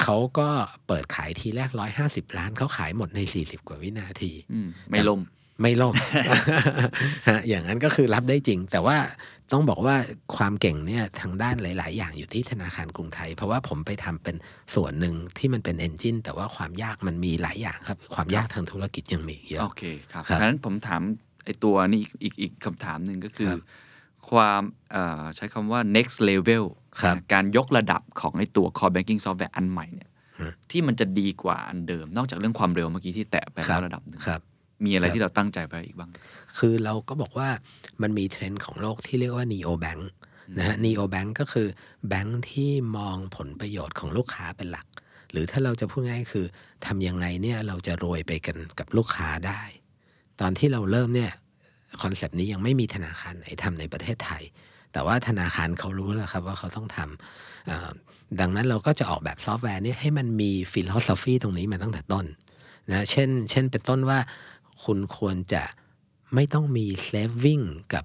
[0.00, 0.48] เขาก็
[0.86, 5.20] เปิดขายทีแรกร้อยห้าสิบล้านเขาขายหมดในสี่สิบกว่าวินาทีอืมไม่ล่ม
[5.62, 5.94] ไม่ล่ม
[7.28, 8.96] ฮะอย่างนั้นก็คือรับได้จริง แต่ว่า
[9.52, 9.96] ต้องบอกว่า
[10.36, 14.36] ความเก่งเนี่ยทางด้านหลาย ๆ อย่างอยู่ที่ธนาคารกรุงไทย เพราะว่าผมไปทำเป็น
[14.74, 21.02] ส่วนหนึ่งที่มันเป็นเอนจินแต่ว่าความยากมันมีหลายอย่างครับ ความยากทางธุรกิจยังมีอีกเยอะโอเคครับครับเพราะฉะนั้นผมถาม
[21.44, 23.60] ไอตัวนี้อีกอีกอีกคำถามหนึ่งก็คือครับ
[24.30, 26.64] ความเอ่อใช้คำว่า next level
[27.00, 34.40] ครับนะการยกระดับของไอตัว core banking software อันใหม่เนี่ยฮะที่มันจะดีกว่าอันเดิม นอกจากเรื่องความเร็วเมื่อกี้ที่แตะไปครัแล้วบระดับหนึ่งครับ
[34.84, 36.10] มีอะไรครับที่เราตั้งใจไปอีกบ้าง
[36.58, 37.48] คือเราก็บอกว่า
[38.02, 40.02] มันมีเทรนด์ของโลกที่เรียกว่า neo bank
[40.58, 41.66] นะฮะ neo bank ก็คือ
[42.08, 44.86] แบงค์ที่มองผลประโยชน์ของลูกค้าเป็นหลัก
[45.32, 46.46] หรือถ้าเราจะพูดง่ายๆคือ
[46.86, 49.62] ทำยังไงเนี่ยเราจะรวยไปกันกับลูกค้าได้
[50.40, 51.32] ตอนที่เราเริ่มเนี่ย
[52.02, 54.42] คอนเซปต์นี้ยังไม่มีธนาคารไหนทำในประเทศไทย
[54.92, 57.90] แต่ว่าธนาคารเขารู้แล้วครับว่าเขาต้องทำเอ่อ
[58.40, 62.26] ดังนั้นเราก็จะออกแบบซอฟต์แวร์เนี่ยให้มันมี philosophy ตรงนี้มาตั้งแต่ต้น
[62.90, 64.18] นะเช่น เช่นเป็นต้นว่า
[64.84, 65.62] คุณควรจะ
[66.34, 68.04] ไม่ต้องมี saving กับ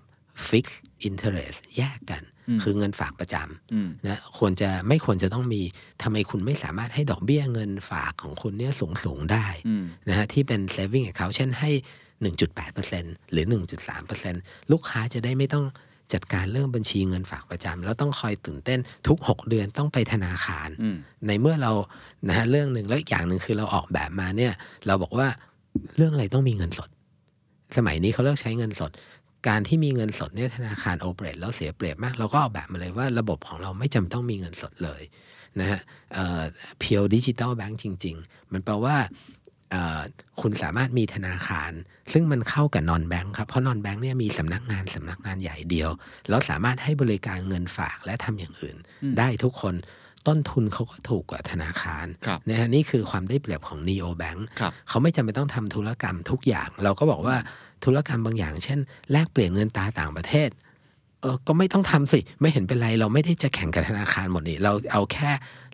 [0.50, 5.62] fixed interest แยกกันอืมคือเงินฝากประจำอืมนะควรจะไม่ควรจะต้องมี
[6.04, 11.72] ทำไมคุณไม่สามารถให้ดอกเบี้ยเงินฝากของคุณเนี่ยสูงสูงๆได้อืมนะฮะที่เป็น saving account เช่นให้
[12.22, 13.46] 1.8%หรือ
[14.08, 15.66] 1.3%ลูกค้าจะได้ไม่ต้อง
[16.14, 21.72] จัดการเรื่องบัญชีเงินฝากประจำแล้วต้องคอยตื่นเต้นทุก 6 เดือนต้องไปธนาคารอืมในเมื่อเรา
[22.28, 24.54] นะฮะเรื่องหนึ่งแล้วอีกอย่างหนึ่งคือเราออกแบบมาเนี่ย
[24.88, 25.28] เราบอกว่า
[25.96, 26.90] เรื่องอะไรต้องมีเงินสด
[27.78, 28.92] สมัยนี้เขาเลิกใช้เงินสด
[29.48, 35.02] การที่มีเงินสดเนี่ยธนาคารโอเปเรตแล้วเสียเปรียบมาก เราก็ออกแบบมาเลยว่าระบบของเราไม่จำต้องมีเงินสดเลย
[35.60, 35.80] นะฮะ
[36.14, 36.42] เอ่อ
[36.82, 38.96] pure digital bank จริง ๆ มันแปลว่า
[39.72, 40.02] เอ่อ
[40.42, 41.72] คุณสามารถมีธนาคาร
[42.14, 45.90] ซึ่งมันเข้ากับนอนแบงค์ครับ เพราะนอนแบงค์เนี่ยมีสำนักงานสำนักงานใหญ่เดียว
[46.30, 48.78] แล้วสามารถให้บริการเงินฝากและทำอย่างอื่น
[49.18, 49.76] ได้ทุกคน
[50.28, 57.36] ต้นทุนเขาก็ถูกกว่าธนาคารครับนะฮะนี่คือความได้เปรียบของ neo bank ครับเขาไม่จำเป็นต้องทำธุรกรรมทุกอย่าง เราก็บอกว่า
[57.86, 58.80] ธุรกรรมบางอย่าง เช่น
[59.12, 60.50] แลกเปลี่ยนเงินตราต่างประเทศ
[61.22, 65.30] เออก็ไม่ต้องทำสิ ไม่เห็นเป็นไร เราไม่ได้จะแข่งกับธนาคารหมดนี่ เราเอาแค่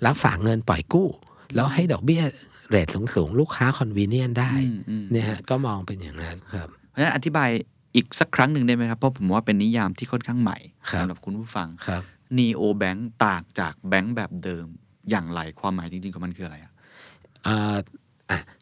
[0.06, 1.10] รับฝากเงินปล่อยกู้
[1.56, 2.24] แล้วให้ดอกเบี้ย
[2.70, 7.50] เรทสูงๆ ลูกค้าคอนเวเนียนได้อืมอืมเนี่ยฮะก็มองเป็นอย่างนั้นครับ เพราะฉะนั้นอธิบาย
[7.96, 10.58] อีกสักครั้งหนึ่งได้ไหมครับ เพราะผมว่าเป็นนิยามที่ค่อนข้างใหม่
[10.90, 12.04] ครับสำหรับคุณผู้ฟังครับ
[12.38, 14.66] neo bank ต่างจากแบงก์แบบเดิม
[15.10, 16.74] อย่างไรความหมายจริงๆของมันคืออะไรอะ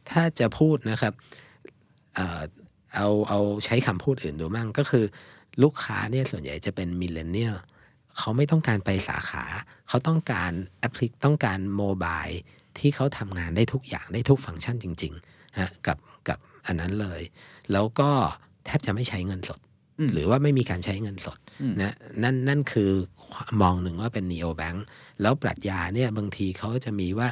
[0.10, 1.13] ถ้าจะพูดนะครับ
[2.15, 2.41] เอ่อ
[2.95, 5.06] เอาเอาใช้คำพูดอื่นดูมั่งก็คือ
[5.63, 7.56] ลูกค้าเนี่ยส่วนใหญ่จะเป็นมิเลเนียล
[8.17, 9.43] เขาไม่ต้องการไปสาขา
[9.88, 12.26] เขาต้องการแอปพลิต้องการโมบาย
[12.78, 15.97] ที่เขาทำงานได้ทุกอย่างได้ทุกฟังก์ชันจริงๆฮะกับ
[16.28, 17.21] กับอันนั้นเลย
[17.71, 18.10] แล้วก็
[18.65, 19.60] แทบจะไม่ใช้เงินสด
[20.13, 22.91] หรือว่าไม่มีการใช้เงินสดอืมนะนั่นนั่นคือ
[23.62, 24.79] มองหนึ่งว่าเป็น neo bank
[25.21, 27.29] แล้วปรัชญาเนี่ยบางทีเขาจะมีว่า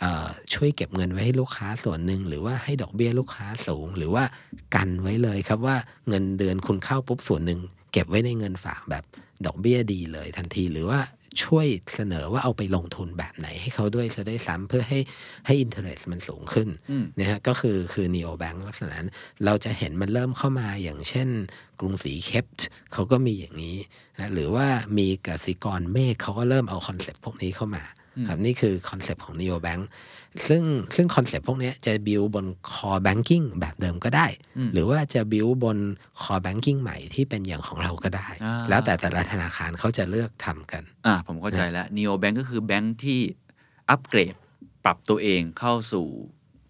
[0.00, 4.24] เอ่อช่วยเก็บเงินไว้ให้ลูกค้าส่วนหนึ่ง หรือว่าให้ดอกเบี้ยลูกค้าสูง หรือว่า
[4.74, 5.76] กันไว้เลยครับว่า
[6.08, 7.60] เงินเดือนคุณเข้าปุ๊บส่วนหนึ่ง
[7.92, 9.04] เก็บไว้ในเงินฝากแบบ
[9.46, 11.00] ดอกเบี้ยดีเลยทันที หรือว่า
[11.44, 14.98] ช่วยเสนอว่าเอาไปลงทุนแบบไหนให้เขาด้วยจะได้ทำเพื่อให้
[15.46, 19.08] ให้ interest มันสูงขึ้นอืมนะฮะก็คือคือ neo bank ลักษณะนั้น
[19.44, 21.28] เราจะเห็นมันเริ่มเข้ามาอย่างเช่น
[21.80, 23.76] กรุงศรี Kept เขาก็มีอย่างนี้
[24.18, 24.66] นะหรือว่า
[24.98, 27.84] มีกสิกร MAKE เขาก็เริ่มเอาคอนเซปต์พวกนี้เข้ามา
[28.28, 29.82] ครับนี่คือคอนเซปต์ของ neo bank
[30.48, 30.62] ซึ่ง
[30.96, 35.78] ซึ่งคอนเซปต์พวกเนี้ยจะ build บน core banking แบบเดิมก็ได้อืมหรือว่าจะ build บน
[36.20, 43.20] core banking ใหม่ที่เป็นอย่างของเราก็ได้อ่าแล้วแต่แต่ละธนาคารเขาจะเลือกทำกัน อ่าผมเข้าใจแล้ว neo bank ก็คือแบงก์ที่
[43.90, 44.34] อัปเกรด
[44.84, 46.06] ปรับตัวเองเข้าสู่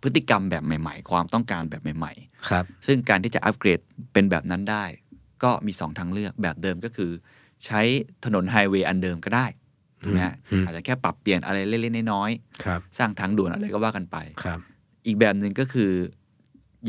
[0.03, 3.81] พฤติกรรมแบบใหม่ ๆ ความต้องการแบบใหม่ ๆ ครับ ซึ่งการที่จะอัปเกรด
[4.13, 4.85] เป็นแบบนั้นได้
[5.43, 7.11] ก็มีสองทางเลือกแบบเดิมก็คือ
[7.67, 7.81] ใช้
[8.25, 9.47] ถนนไฮเวย์อันเดิมก็ได้
[10.03, 12.31] ถูกไหมฮะอืมอาจจะแค่ปรับเปลี่ยนอะไรเล็กๆน้อย
[12.65, 14.59] ครับๆสร้างทางด่วนอะไรก็ว่ากันไปครับ
[15.07, 15.91] อีกแบบหนึ่งก็คือ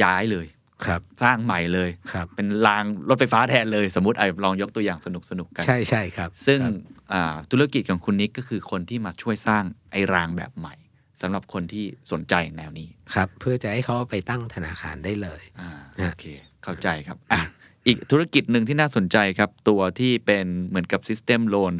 [0.04, 0.48] ย้ายเลย
[0.86, 5.08] ครับ สร้างใหม่เลยครับเป็นรางรถไฟฟ้าแทนเลย สมมติไอ้ลองยกตัวอย่างส
[5.39, 6.74] นุกๆกัน ใช่ใช่ครับ ซึ่งครับ
[7.13, 10.76] อ่าธุรกิจของคุณนิกก็คือคนที่มาช่วยสร้างไอ้รางแบบใหม่
[11.22, 16.26] สำหรับคนที่สนใจแนวนี้ครับ เพื่อจะให้เขาไปตั้งธนาคารได้เลยอ่าฮะโอเค
[16.63, 17.41] เข้าใจครับอะ
[17.88, 21.74] อีกธุรกิจหนึ่งที่น่าสนใจครับ ตัวที่เป็นเหมือนกับ System Loan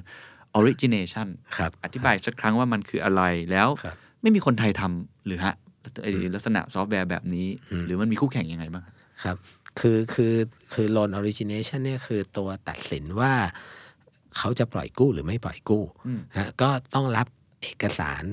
[0.60, 5.56] Origination ครับอธิบายสักครั้งว่ามันคืออะไรแล้วครับไม่มีคนไทยทำหรือฮะ
[6.04, 8.84] ไอ้ลักษณะซอฟต์แวร์แบบนี้อืมหรือมันมีคู่แข่งยังไงบ้าง
[9.24, 9.38] ครับ
[9.80, 10.36] คือคือ
[10.74, 13.34] คือ loan origination เนี่ยคือตัวตัดสินว่า
[14.38, 17.28] เขาจะปล่อยกู้หรือไม่ปล่อยกู้อืมฮะก็ต้องรับ
[17.62, 18.24] เอกสาร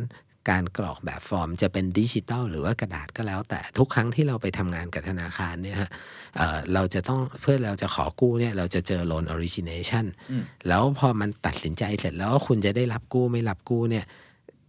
[0.51, 5.91] การกรอกแบบฟอร์มจะเป็นดิจิตอลหรือว่ากระดาษก็แล้ว แต่ทุกครั้งที่เราไปทำงานกับธนาคารเนี่ยฮะ
[6.37, 14.05] เอ่อเราจะต้องเพื่อเราจะขอกู้เนี่ยเราจะเจอ loan origination อืมแล้วพอมันตัดสินใจเสร็จแล้วว่าคุณจะได้รับกู้ไม่รับกู้เนี่ย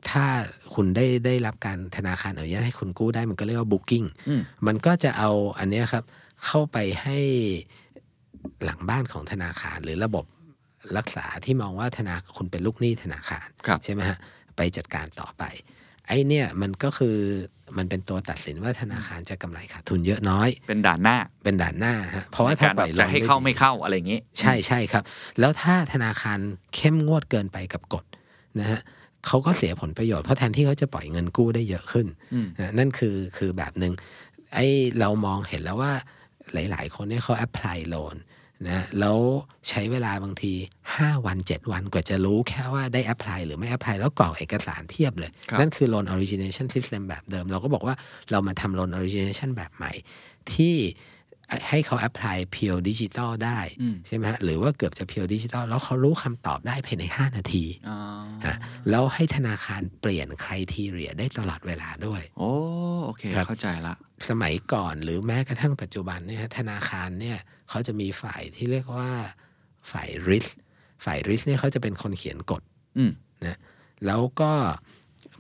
[0.10, 0.26] ถ้า
[0.74, 6.04] คุณได้ได้รับการธนาคารอนุญาตให้คุณกู้ได้มันก็เรียกว่า booking อืมมันก็จะเอาอันเนี้ยครับ
[6.46, 7.20] เข้าไปให้
[8.64, 10.26] หลังบ้านของธนาคารหรือระบบ
[10.98, 14.18] รักษาที่มองว่าธนาคุณเป็นลูกหนี้ธนาคารครับใช่ไหมฮะ
[14.58, 15.44] ไปจัดการต่อไป
[16.08, 17.18] ไอ้เนี่ยมันก็คือ
[17.78, 25.04] มันเป็นตัวตัดสินว่าธนาคารจะกำไรขาดทุนเยอะน้อย เป็นด่านหน้า เป็นด่านหน้าฮะเพราะว่าในถ้าการปแบล่อยบลจะงให้เข้าดีไม่เข้าอะไรอย่างนี้ ใช่ใช่ครับ
[25.40, 26.40] แล้วถ้าธนาคาร
[26.76, 28.06] เข้มงวดเกินไปกับกฎ
[28.60, 28.80] นะฮะ
[29.28, 33.94] เขาก็เสียผลประโยชน์เพราะแทนที่เขาจะปล่อยเงินกู้ได้เยอะขึ้นอืมนะนั่นคือคือแบบหนึ่ง
[34.54, 34.66] ไอ้
[35.00, 35.94] เรามองเห็นแล้วว่า
[36.54, 39.18] หลาย ๆ คนเนี่ยเขา apply loan นะแล้ว
[39.70, 40.54] ใช้เวลาบางที
[40.90, 47.96] 5 วัน 7 วันกว่าจะรู้แค่ว่าได้ apply หรือไม่ apply แล้วกรอกเอกสารเพียบเลยครับนั่นคือ loan origination system แบบเดิม เราก็บอกว่า
[48.32, 49.92] เรามาทำ loan origination แบบใหม่
[50.54, 50.76] ที่
[51.70, 57.98] ให้เขา apply pure digital ได้อืมใช่ไหมฮะหรือว่าเกือบจะ pure digital แล้วเขารู้คำตอบได้ภายใน 5 นาทีอ๋อ
[58.46, 58.56] ฮะ
[58.90, 62.52] แล้วให้ธนาคารเปลี่ยน criteria ได้ตลอดเวลาด้วย โอ้
[63.06, 63.94] โอเคครับเข้าใจละ
[64.30, 67.38] สมัยก่อนหรือแม้กระทั่งปัจจุบันเนี่ยฮะธนาคารเนี่ย
[67.70, 69.12] เขาจะมีฝ่ายที่เรียกว่า
[69.92, 70.52] ฝ่าย risk
[71.06, 72.62] ฝ่าย risk เนี่ยเขาจะเป็นคนเขียนกฎ
[72.98, 73.12] อืม
[73.46, 73.58] นะ
[74.06, 74.52] แล้วก็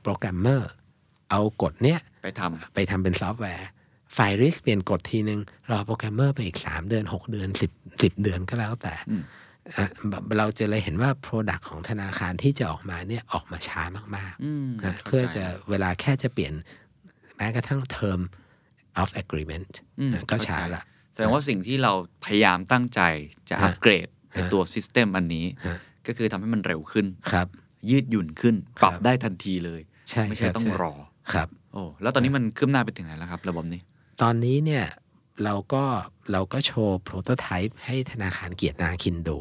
[0.01, 0.71] โปรแกรมเมอร์
[1.31, 3.67] เอากฎเนี้ยไปทำไปทำเป็นซอฟต์แวร์
[4.17, 5.39] ฝ่าย risk เปลี่ยนกฎทีนึง
[5.71, 9.23] รอโปรแกรมเมอร์ไปอีก 3 เดือน 6 เดือน 10 10 เดือนก็แล้วแต่อืม
[9.75, 9.85] อะ
[10.37, 13.81] เราจะเลยเห็นว่า Product ของธนาคารที่จะออกมาเนี่ยออกมาช้า
[14.15, 16.53] มากอืมๆนะข้าเพื่อใจจะละเวลาแค่จะเปลี่ยน
[17.35, 18.21] แม้กระทั่ง term
[19.01, 21.93] of agreement อืมนะก็เข้าใจช้าละแสดงว่าสิ่งที่เรา
[22.25, 23.01] พยายามตั้งใจ
[23.49, 27.47] จะฮะอัปเกรดในฮะตัวซิสเต็มอันนี้ฮะก็คือทำให้มันเร็วขึ้นครับ
[27.89, 30.93] ยืดหยุ่นขึ้นครับปรับได้ทันทีเลยใช่ไม่ใช่ครับต้องใช่รอ
[31.33, 33.81] ครับโโอ้แล้วตอนนี้มันคืบหน้าไปถึงไหนแล้วครับ ระบบนี้
[34.21, 34.85] ตอนนี้เนี่ย
[35.43, 35.83] เราก็
[36.31, 39.39] เราก็โชว์ prototype ให้ธนาคารเกียรตินาคินดู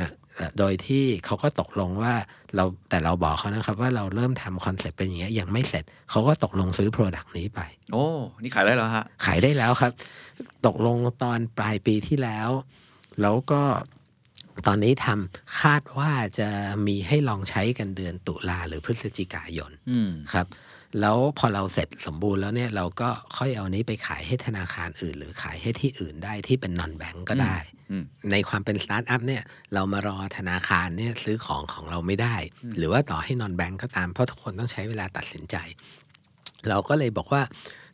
[0.00, 2.14] ฮะเอ่อโดยที่เขาก็ตกลงว่า
[2.56, 7.60] เราแต่เราบอกเขานะครับว่าเราเริ่มทำคอนเซ็ปต์เป็นอย่างเงี้ยยังไม่เสร็จ เขาก็ตกลงซื้อ product นี้ไป
[7.92, 8.06] โอ้
[8.42, 9.92] นี่ขายได้แล้วฮะ ขายได้แล้วครับ
[10.66, 12.48] ตกลงตอนปลายปีที่แล้ว
[13.20, 13.62] แล้วก็
[14.66, 16.48] ตอนนี้ทำคาดว่าจะ
[16.86, 20.46] มีให้ลองใช้กันเดือนตุลาหรือพฤศจิกายนอืมครับ
[21.00, 27.56] แล้วพอเราเสร็จสมบูรณ์แล้วเนี่ยเราก็ค่อยเอานี้ไปขายให้ธนาคารอื่น หรือขายให้ที่อื่นได้ที่เป็นนอนแบงก์ก็ได้
[27.90, 29.42] อืมในความเป็นสตาร์ทอัพเนี่ย
[29.74, 32.36] เรามารอธนาคารเนี่ยซื้อของของเราไม่ได้
[32.76, 35.56] หรือว่าต่อให้นอนแบงก์ก็ตามเพราะทุกคนต้องใช้เวลาตัดสินใจ
[36.68, 37.42] เราก็เลยบอกว่า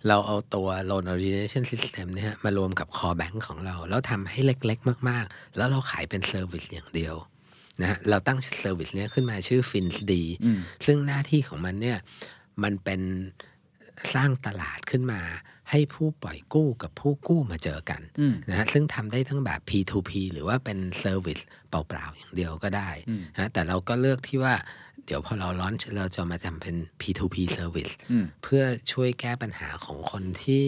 [0.09, 7.17] เราเอาตัว loan origination system เนี่ยฮะมารวมกับ core bank ของเรา แล้วทำให้เล็กๆ มากๆ แล้วเราขายเป็น service อย่างเดียว
[7.81, 10.13] นะฮะเราตั้ง service เนี้ยขึ้นมาชื่อ FinSD
[10.45, 11.99] อืมซึ่งหน้าที่ของมันเนี่ย
[12.63, 13.01] มันเป็น
[14.15, 15.21] สร้างตลาดขึ้นมา
[15.71, 24.55] ให้ผู้ปล่อยกู้กับผู้กู้มาเจอกันอืมนะฮะซึ่งทำได้ทั้งแบบ P2P หรือว่าเป็น Service เปล่าๆ อย่างเดียวก็ได้อืมนะแต่เราก็เลือกที่ว่า
[25.07, 30.67] เดี๋ยวพอเราล้อนเราจะมาทำเป็น P2P Service อืมเพื่อช่วยแก้ปัญหาของคนที่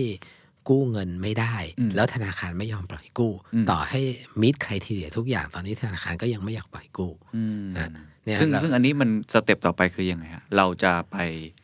[0.69, 4.01] กู้เงินไม่ได้อืมแล้วธนาคารไม่ยอมปล่อยกู้อืมต่อให้
[4.43, 7.91] มิดใครทีเดียทุกอย่างตอนนี้ธนาคารก็ยังไม่อยากปล่อยกู้อืมฮะ
[8.25, 11.58] เนี่ยซึ่งเราซึ่งอันนี้มันสเต็ปต่อไปคือยังไงฮะเราจะไปอ่า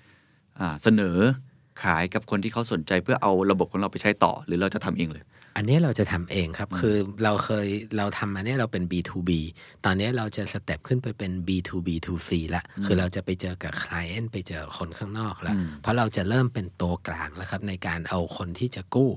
[0.83, 1.19] เสนอ
[1.83, 5.25] ขายกับคนที่เขาสนใจเพื่อเอาระบบของเราไปใช้ต่อ หรือเราจะทำเองเลย
[5.57, 7.67] อันนี้เราจะทำเองครับ คือเราเคย
[7.99, 9.31] เราทำอันนี้เราเป็น B2B
[9.85, 19.11] ตอนนี้เราจะสเต็ปขึ้นไปเป็น B2B2C ละคือเราจะไปเจอกับ client ไปเจอคนข้างนอกแล้วอืมเพราะเราจะเริ่มเป็นตัวกลางแล้วครับ ในการเอาคนที่จะกู้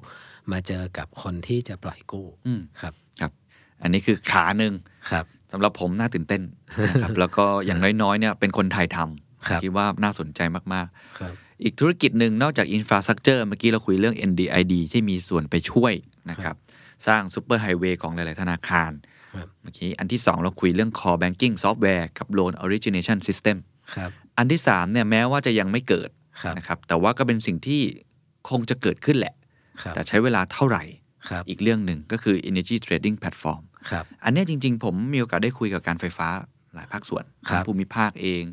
[0.51, 3.31] มาเจอกับคนที่จะปล่อยกู้อืมครับครับ
[3.81, 4.73] อันนี้คือขาหนึ่ง
[5.11, 6.41] ครับสำหรับผมน่าตื่นเต้น
[6.87, 9.26] นะครับแล้วก็อย่างน้อยๆเนี่ยเป็นคนไทยทำครับ
[9.63, 10.87] คิดว่าน่าสนใจมาก
[11.19, 15.93] ครับๆอีกธุรกิจหนึ่งนอกจาก infrastructure เมื่อกี้เราคุยเรื่อง NDID ที่มีส่วนไปช่วย
[16.29, 16.55] นะครับ
[17.07, 18.91] สร้างซูเปอร์ไฮเวย์ของหลาย ๆ ธนาคาร
[19.35, 23.57] ครับเมื่อกี้อันที่ 2 เราคุยเรื่อง Core Banking Software กับ Loan Origination System
[23.95, 26.09] ครับอันที่3เนี่ยแม้ว่าจะยังไม่เกิด
[26.41, 27.81] ครับนะครับแต่ว่าก็เป็นสิ่งที่
[28.49, 29.33] คงจะเกิดขึ้นแหละ
[29.81, 30.83] ครับแต่ใช้เวลาเท่าไหร่
[31.29, 36.27] ครับอีกเรื่องหนึ่งก็คือ Energy Trading Platform ครับอันเนี้ยจริง ๆ ผมมีโอกาสได้คุยกับการไฟฟ้า
[36.75, 38.43] หลายภาคส่วนครับทั้งภูมิภาคเอง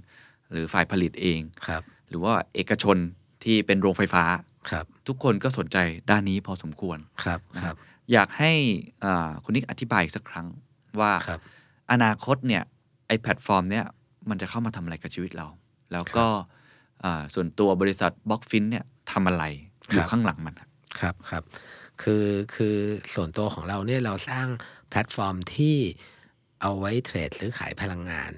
[0.55, 2.97] หรือฝ่ายผลิตเองครับ หรือว่าเอกชน
[3.45, 4.25] ที่เป็นโรงไฟฟ้า
[4.71, 5.77] ครับ ทุกคนก็สนใจ
[6.11, 7.79] ด้านนี้พอสมควรครับนะคครัรับบ
[8.13, 8.53] อยากให้
[9.05, 10.47] อ่าคุณนิกอธิบายอีกสักครั้ง
[11.01, 11.41] ว่าครับ
[11.93, 12.63] อนาคตเนี่ย
[13.07, 13.85] ไอ้แพลตฟอร์มเนี่ย
[14.29, 15.47] มันจะเข้ามาทำอะไรกับชีวิตเรา
[15.93, 16.27] แล้วก็
[17.05, 19.45] อ่าส่วนตัวบริษัท Blockfint เนี่ยทำอะไร
[19.89, 21.43] อครัยู่บข้างหลังมันครับครับครับ
[22.03, 22.77] คือคือ
[23.15, 24.47] ส่วนตัวของเราเนี่ยเราสร้าง
[24.91, 25.77] แพลตฟอร์มที่
[26.63, 28.33] เอาไว้เทรดซื้อขายพลังงาน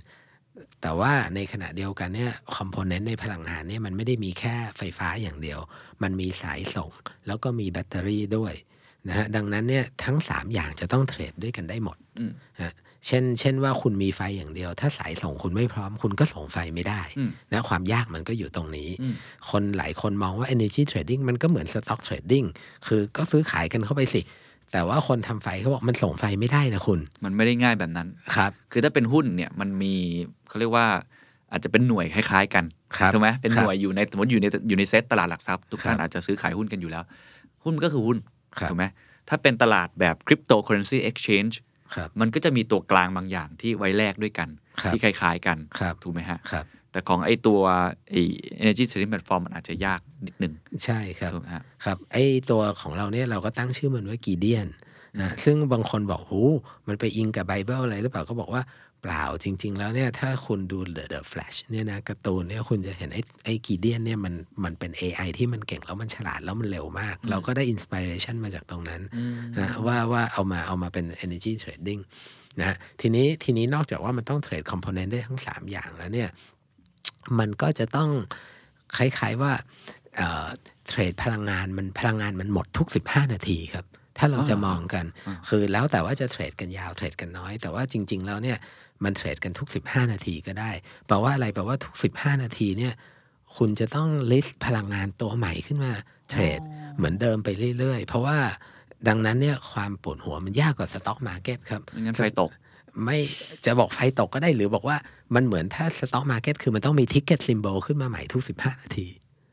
[0.86, 5.60] แต่ว่าในขณะเดียวกันเนี่ย component ในพลังงานเนี่ยมันไม่ได้มีแค่ไฟฟ้าอย่างเดียว
[6.02, 6.90] มันมีสายส่ง
[7.26, 8.54] แล้วก็มีแบตเตอรี่ด้วย
[9.08, 12.72] นะฮะดังนั้นเนี่ยทั้ง 3 อย่างจะต้องเทรดด้วยกันได้หมดอืมฮะ
[13.06, 19.14] เช่น เช่นว่าคุณมีไฟอย่างเดียว ถ้าสายส่งคุณไม่พร้อม คุณก็ส่งไฟไม่ได้อืมนะความยากมันก็อยู่ตรงนี้อืม
[19.50, 22.46] คนหลายคนมองว่า energy trading มันก็เหมือน stock trading
[22.86, 24.20] คือก็ซื้อขายกันเข้าไปสิ
[24.72, 29.94] แต่ว่าคนทำไฟเขาบอกมันส่งไฟไม่ได้นะคุณ มันไม่ได้ง่ายแบบนั้นครับ คือถ้าเป็นหุ้นเนี่ยมันมี
[30.48, 30.86] เขาเรียกว่า
[31.52, 32.64] อาจจะเป็นหน่วยคล้ายๆกัน
[32.96, 37.04] ครับถูกไหมเป็นครับหน่วยอยู่ในสมมติอยู่ในอยู่ในเซตตลาดหลักทรัพย์ทุกท่านครับอาจจะซื้อขายหุ้นกันอยู่แล้ว
[37.64, 38.18] หุ้นมันก็คือหุ้น
[38.58, 38.84] ครับถูกไหม
[39.28, 41.54] ถ้าเป็นตลาดแบบ cryptocurrency exchange
[41.94, 44.48] ครับมันก็จะมีตัวกลางบางอย่างที่ไว้แลกด้วยกัน
[44.80, 46.64] ครับที่คล้ายๆกันครับถูกไหมฮะครับ
[46.96, 47.60] แต่ของไอ้ตัว
[48.10, 48.22] ไอ้
[48.62, 50.52] energy trading platform มันอาจจะยากนิดนึง
[50.84, 52.16] ใช่ครับถูกไหมฮะครับไอ
[52.50, 54.68] ตัวของเราเนี่ยเราก็ตั้งชื่อมันว่ากีเดียน
[55.20, 56.40] นะซึ่งบางคนบอกหู
[56.88, 58.62] มันไปอิงกับไบเบิลอะไรหรือเปล่าก็บอกว่า
[59.02, 64.34] เปล่าจริง ๆ แล้วเนี่ยถ้าคุณดู The The Flash เนี่ยนะการ์ตูนเนี่ยคุณจะเห็นไอ้ไอ้กีเดียนเนี่ยมัน
[64.64, 69.02] มันเป็น AI ที่มันเก่งแล้วมันฉลาดแล้วมันเร็วมาก เราก็ได้อินสปิเรชันมาจากตรงนั้น
[69.58, 72.02] นะว่าว่าเอามาเอามาเป็น energy trading
[72.60, 76.28] นะทีนี้ทีนี้นอกจากว่ามันต้องเทรดคอมโพเนนต์ได้ทั้ง 3 อย่างแล้วเนี่ย
[77.38, 78.10] มันก็จะต้อง
[78.96, 79.52] คล้ายๆว่า
[80.16, 80.46] เอ่อ
[80.88, 83.84] เทรดพลังงานมันพลังงานมันหมดทุก 15 นาทีครับ
[84.18, 85.04] ถ้าเราจะมองกัน
[85.48, 88.58] คือแล้วแต่ว่าจะเทรดกันยาวเทรดกันน้อย แต่ว่าจริง ๆ แล้วเนี่ย
[89.04, 90.70] มันเทรดกันทุก 15 นาทีก็ได้
[91.06, 92.94] แปลว่าอะไรแปลว่าทุก 15 นาทีเนี่ย
[93.56, 95.92] คุณจะต้อง list พลังงานตัวใหม่ขึ้นมา
[96.30, 96.60] เทรด
[96.96, 97.48] เหมือนเดิมไป
[97.78, 98.38] เรื่อย ๆ เพราะว่า
[99.08, 102.50] ดังนั้นเนี่ยความปวดหัวมันยากกว่า stock market ครับไม่งั้นไฟตก
[103.04, 103.18] ไม่
[103.66, 104.96] จะบอกไฟตกก็ได้หรือบอกว่า
[105.34, 109.06] มันเหมือนถ้า stock market คือมันต้องมี ticker symbol ขึ้นมาใหม่ทุก 15 นาที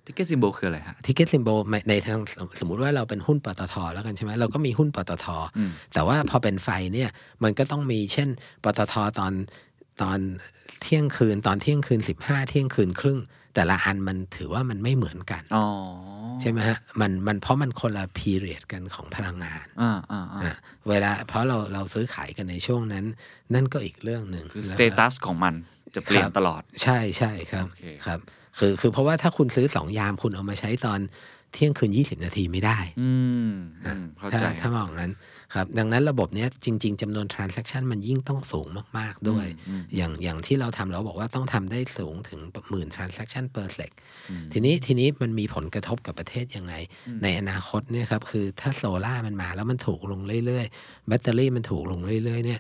[0.05, 2.19] ticker symbol คืออะไรฮะ ticker symbol ในทาง
[2.59, 5.25] สมมุติว่าเราเป็นหุ้นปตทแล้วกันใช่ไหมเราก็มีหุ้นปตท
[5.57, 7.09] อืมแต่ว่าพอเป็นไฟเนี่ย
[7.43, 8.29] มันก็ต้องมีเช่น
[8.63, 9.33] ปตทตอน
[10.01, 10.19] ตอน
[10.81, 13.19] เที่ยงคืนตอนเที่ยงคืน 15 เที่ยงคืนครึ่ง
[13.53, 15.65] แต่ละอันมันถือว่ามันไม่เหมือนกันอ๋อ
[16.41, 20.55] ใช่ไหมฮะมันมันเพราะมันคนละพีเรียดกันของพลังงานอ่าอ่าอ่าอะ
[20.89, 23.05] เวลาเพราะเราเราซื้อขายกันในช่วงนั้น
[23.53, 25.55] นั่นก็อีกเรื่องหนึ่งคือสแล้วเตตัสของมัน
[25.95, 28.19] จะเปลี่ยนครับตลอด ใช่ใช่ครับโอเคครับ
[28.57, 31.01] คือคือเพราะว่าถ้าคุณซื้อสองยามคุณเอามาใช้ตอน
[31.53, 33.11] เที่ยงคืน20นาทีไม่ได้ อื
[33.49, 33.53] ม
[33.85, 35.11] อืมเข้าถ้าใจถ้ามองงั้น
[35.53, 42.39] ครับ ดังนั้นระบบเนี้ยจริง ๆจำนวน transaction มันยิ่งต้องสูงมาก ๆ ด้วยอืมอย่างอย่างที่เราทำเราบอกว่าต้องทำได้สูงถึง
[42.69, 43.91] หมื่น transaction per sec
[44.29, 46.73] อืมทีนี้ทีนี้มันมีผลกระทบกับประเทศยังไง
[47.23, 52.59] ในอนาคตเนี่ยครับ คือถ้าโซล่ามันมาแล้วมันถูกลงเรื่อยๆ แบตเตอรี่มันถูกลงเรื่อยๆเนี่ย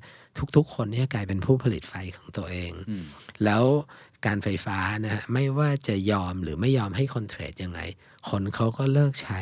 [0.55, 3.03] ทุกๆ คนเนี่ยกลายเป็นผู้ผลิตไฟของตัวเองอืม
[3.45, 3.63] แล้ว
[4.27, 7.81] การไฟฟ้านะฮะไม่ว่าจะยอมหรือไม่ยอมให้คนเทรดยังไง
[8.29, 9.41] คนเขาก็เลิกใช้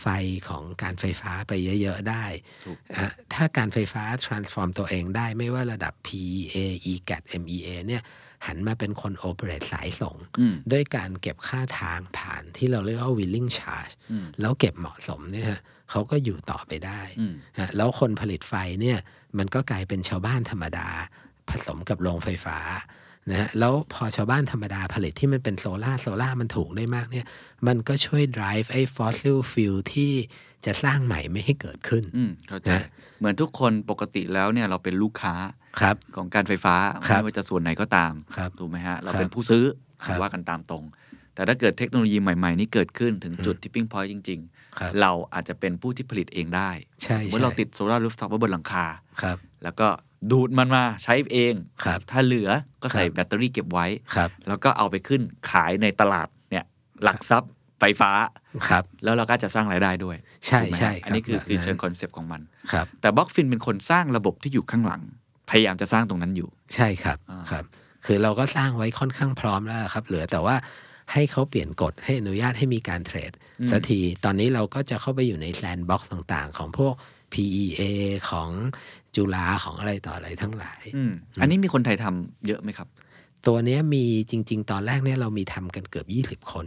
[0.00, 0.06] ไฟ
[0.48, 1.52] ของการไฟฟ้าไป
[1.82, 2.24] เยอะ ๆ ได้
[2.66, 6.56] ถูกอะถ้าการไฟฟ้า transform ตัวเองได้ไม่ว่าระดับ PEA
[6.92, 8.02] EGAT MEA เนี่ย
[8.46, 15.60] หันมาเป็นคน operate สายส่งอืมด้วยการเก็บค่าทางผ่านที่เราเรียกว่า willing charge อืมแล้วเก็บเหมาะสมเนี่ยฮะ
[15.90, 18.98] เขาก็อยู่ต่อไปได้อืมฮะแล้วคนผลิตไฟเนี่ย
[19.38, 20.88] มันก็กลายเป็นชาวบ้านธรรมดา
[21.50, 22.58] ผสมกับโรงไฟฟ้า
[23.30, 27.26] นะฮะแล้วพอชาวบ้านธรรมดาผลิตที่มันเป็นโซลาร์โซลาร์มันถูกได้มากเนี่ย
[27.66, 30.12] มันก็ช่วย drive ไอ้ fossil fuel ที่
[30.66, 32.86] จะสร้างใหม่ไม่ให้เกิดขึ้นอืมเข้าใจนะ
[33.18, 35.34] เหมือนทุกคนปกติแล้วเนี่ยเราเป็นลูกค้า
[35.80, 36.74] ครับของการไฟฟ้า
[37.06, 39.64] ครับไม่ว่าจะส่วนไหนก็ตามครับถูกไหมฮะ เราครับเป็นผู้ซื้อ
[40.04, 40.84] ครับว่ากันตามตรง
[41.34, 44.40] แต่ถ้าเกิดเทคโนโลยีใหม่ ๆ นี้เกิดขึ้นถึงจุด tipping point จริง
[44.78, 46.70] ครับๆเราอาจจะเป็นผู้ที่ผลิตเองได้
[47.02, 48.86] ใช่สมมติเราใช่ติดโซลาร์รูฟท็อปไว้บนหลังคา
[49.22, 49.88] ครับแล้วก็
[50.30, 51.54] ดูดมันมาใช้เอง
[51.84, 52.48] ครับ ถ้าเหลือ
[52.82, 55.20] ก็ใส่ครับแบตเตอรี่เก็บไว้ครับ แล้วก็เอาไปขึ้น
[55.50, 56.64] ขายในตลาดเนี่ย
[57.04, 58.10] หลักทรัพย์ไฟฟ้า
[58.68, 60.16] ครับ แล้วเราก็จะสร้างรายได้ด้วย
[60.46, 62.40] ใช่ถูกไหมฮะใช่อันนี้คือครับคือแบบนั้นเชิงคอนเซปต์ของมัน
[62.72, 65.02] ครับ แต่ Blockfint เป็นคนสร้างระบบที่อยู่ข้างหลัง
[65.50, 67.64] พยายามจะสร้างตรงนั้นอยู่ ใช่ครับอ่าครับ
[68.04, 70.56] คือเราก็สร้างไว้ค่อนข้างพร้อมแล้วครับ เหลือแต่ว่า
[71.12, 73.32] ให้เขาเปลี่ยนกฎให้อนุญาตให้มีการเทรด
[73.70, 76.94] สักทีตอนนี้เราก็จะเข้าไปอยู่ใน sandbox ต่าง ๆ ของพวก
[77.32, 77.82] PEA
[78.30, 78.50] ของ
[79.16, 82.88] จุฬาของอะไรต่ออะไรทั้งหลายอืมอันนี้มีคนไทยทำเยอะไหมครับ
[83.46, 86.04] ตัวเนี้ยมีจริง ๆ ตอนแรกเนี่ยเรามีทำกันเกือ
[86.34, 86.66] บ 20 คน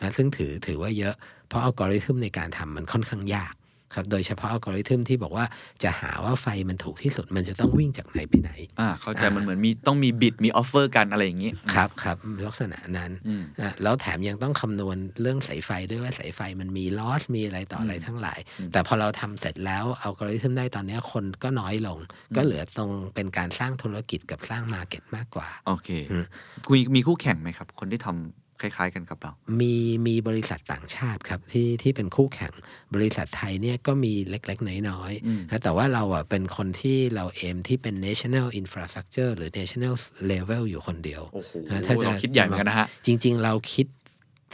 [0.00, 1.14] นะซึ่งถือถือว่าเยอะ
[1.48, 3.54] เพราะอัลกอริทึมในการทำมันค่อนข้างยาก
[3.96, 5.44] ครับโดยเฉพาะอัลกอริทึมที่บอกว่า
[5.82, 12.16] จะหาว่าไฟมันถูกที่สุดมันจะต้องวิ่งจากไหนไปไหนอ่าเข้าใจอ่ามัมันเหมือนมีต้องมีบิดมีออฟเฟอร์กันอะไรอย่างนี้ครับครับ
[12.46, 18.38] ลักษณะนั้นอืมอะแล้วแถมยังต้องคำนวณเรื่องสายไฟด้วยว่าสายไฟมันมีลอสมีอะไรต่ออะไรทั้งหลาย
[18.72, 21.98] แต่พอเราทำเสร็จแล้วอัลกอริทึมได้ตอนเนี้ยคนก็น้อยลง
[22.36, 26.24] ก็เหลือตรงเป็นการสร้างธุรกิจกับสร้างมาเก็ตมากกว่าโอเคอืม
[26.72, 29.74] มีมีคู่แข่งไหมครับ คนที่ทำ คล้าย ๆ กันกับเรา มี
[30.06, 32.52] มีบริษัทต่างชาติครับที่ที่เป็นคู่แข่ง
[32.94, 39.94] บริษัทไทยเนี่ยก็มีเล็ก ๆ น้อยอืมๆนะแต่ว่าเราอะเป็นคนที่เราเอมที่เป็น national infrastructure หรือ national
[40.32, 43.86] level อยู่คนเดียวโอ้โหนะถ้าจะเราคิดใหญ่เหมือนกันนะฮะ จริง ๆ เราคิด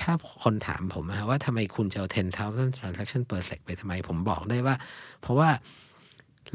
[0.00, 0.12] ถ้า
[0.44, 2.06] คนถามผมอะว่าทำไมคุณจะเอา
[2.42, 4.76] 10,000 transaction per sec ไปทำไมผมบอกได้ว่า
[5.20, 5.50] เพราะว่า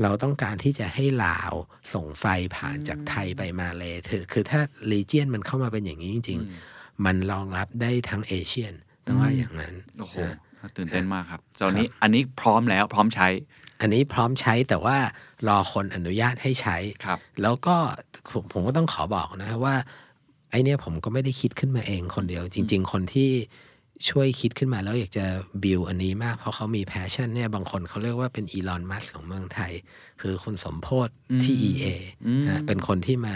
[0.01, 1.53] เราต้องการที่จะให้ลาว
[1.93, 2.25] ส่งไฟ
[2.55, 8.73] ผ่านจากไทยไปมาเลยคือคือถ้า region มันเข้ามาเป็นอย่างนี้จริง ๆ มันรองรับได้ทั้งเอเชียน
[9.05, 13.27] ต้องว่าอย่างนั้นโอ้โหนะน่าตื่นเต้นมากครับตอนนี้อันนี้พร้อมแล้วพร้อมใช้
[13.81, 14.97] อันนี้พร้อมใช้แต่ว่า
[15.47, 17.75] รอคนอนุญาตให้ใช้ครับแล้วก็
[18.29, 19.75] ผมผมก็ต้องขอบอกนะว่า
[20.51, 23.31] ไอ้เนี้ยผมก็ไม่ได้คิดขึ้นมาเองคนเดียว จริง ๆ คนที่
[24.09, 25.25] ช่วยคิดขึ้นมาแล้วอยากจะ
[25.63, 29.71] บิวอันนี้มาก เพราะเขามี passion เนี่ยบางคนเขาเรียกว่าเป็นอีลอนมัสก์ของเมืองไทย
[30.21, 31.09] คือคุณสมโภชน์
[31.43, 31.85] ที่ EA
[32.27, 33.35] อืมนะเป็นคนที่มา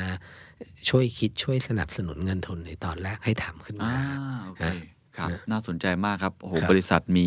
[0.89, 4.73] ช่วยคิดช่วยสนับสนุนเงินทุนในตอนแรกให้ทำขึ้นอ่ามาโอเคฮะ
[5.17, 7.25] ครับน่าสนใจมากครับโอ้โหครับบริษัทมี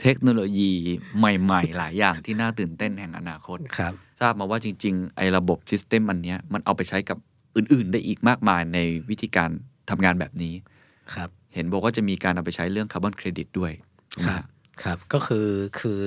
[0.00, 0.70] เทคโนโลยี
[1.18, 7.18] ใหม่ ๆ หลายอย่างที่น่าตื่นเต้นแห่งอนาคตครับทราบมาว่าจริง ๆ ไอ้ระบบ system อันเนี้ยมันเอาไปใช้กับ
[7.56, 8.78] อื่น ๆ ได้อีกมากมายใน
[9.10, 9.50] วิธีการ
[9.90, 10.54] ทำงานแบบนี้
[11.14, 13.72] ครับ เห็นบอกว่าจะมีการเอาไปใช้เรื่องคาร์บอนเครดิตด้วย
[14.12, 14.44] ถูกไหมครับฮะ
[14.82, 15.48] ครับก็คือ
[15.80, 16.00] คือ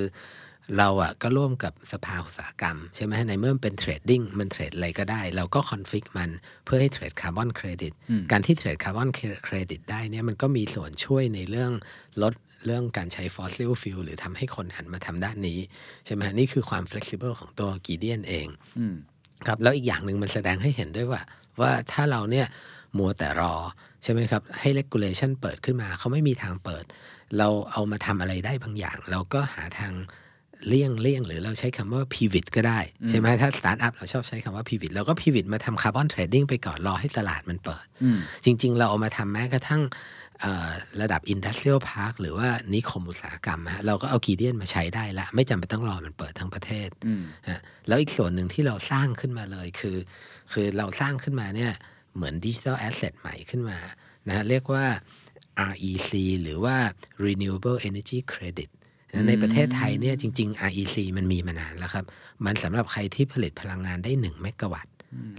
[0.78, 6.30] เราอะก็ร่วมกับสภาอุตสาหกรรม ใช่ไหมในเมื่อมันเป็น trading มันเทรดอะไรก็ได้ เราก็ config มัน
[6.66, 9.10] เพื่อให้เทรดคาร์บอนเครดิตอืมการที่เทรดคาร์บอน
[9.46, 11.72] เครดิตได้เนี่ยมันก็มีส่วนช่วยในเรื่อง
[12.22, 12.34] ลด
[12.66, 15.60] เรื่องการใช้ fossil fuel หรือทำให้คนหันมาทำด้านนี้
[16.06, 18.48] ใช่ไหมนี่คือความ flexible ของตัว Gideon เอง
[18.80, 18.96] อืม
[19.48, 21.22] ครับแล้วอีกอย่างหนึ่งมันแสดงให้เห็นด้วยว่า
[21.62, 22.48] ว่าถ้าเราเนี่ย
[22.98, 23.54] มัวแต่รอ
[24.04, 26.86] ใช่ไหมครับ ให้ regulation เปิดขึ้นมา เขาไม่มีทางเปิด
[27.38, 29.94] เราเอามาทำอะไรได้บางอย่าง เราก็หาทาง
[30.68, 32.80] เลี่ยงเลี่ยงหรือเราใช้คำว่า pivot ก็ได้
[33.10, 39.82] ใช่ไหมถ้าสตาร์ทอัพเราชอบใช้คำว่า pivot เราก็ pivot มาทำ carbon trading ไปก่อนรอให้ตลาดมันเปิดอืมจริง ๆ เราเอามาทำแม้กระทั่ง
[40.42, 49.98] เอ่อระดับ Industrial Park หรือว่านิคมอุตสาหกรรมฮะเราก็เอา Gideon มาใช้ได้ละ ไม่จำเป็นต้องรอมันเปิดทั้งประเทศอืมฮะแล้วอีกส่วนหนึ่งที่เราสร้างขึ้นมาเลยคือ
[50.52, 51.72] คือเราสร้างขึ้นมาเนี่ย
[52.16, 53.78] เหมือน digital asset ใหม่ขึ้นมา
[54.28, 54.86] นะฮะเรียกว่า
[55.72, 56.76] REC หรือว่า
[57.26, 58.79] Renewable Energy Credit นะ
[59.28, 62.06] ในประเทศไทยเนี่ยจริง ๆ REC มันมีมานานแล้วครับ
[62.46, 64.94] มันสำหรับใครที่ผลิตพลังงานได้ 1 เมกะวัตต์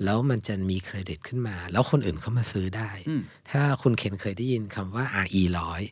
[0.04, 5.82] แล้วมันจะมีเครดิตขึ้นมา แล้วคนอื่นเขามาซื้อได้อืมถ้าคุณเคนเคยได้ยินคำว่า RE ร้อย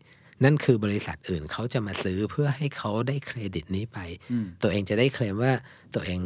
[0.45, 3.99] นั่นคือบริษัทอื่นเขาจะมาซื้อเพื่อให้เขาได้เครดิตนี้ไป
[4.33, 5.53] อืมตัวเองจะได้เคลมว่า
[5.95, 6.21] ตัวเอง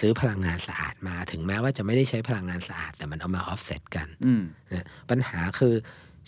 [0.00, 4.42] ซื้อพลังงานสะอาดมา ถึงแม้ว่าจะไม่ได้ใช้พลังงานสะอาด แต่มันเอามาออฟเซตกันอืม
[4.72, 5.74] นะปัญหาคือ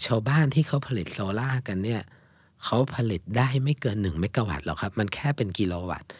[0.06, 2.02] ชาวบ้านที่เขาผลิตโซลาร์กันเนี่ย
[2.64, 6.10] เขาผลิตได้ไม่เกิน1เมกะวัตต์หรอกครับ มันแค่เป็นกิโลวัตต์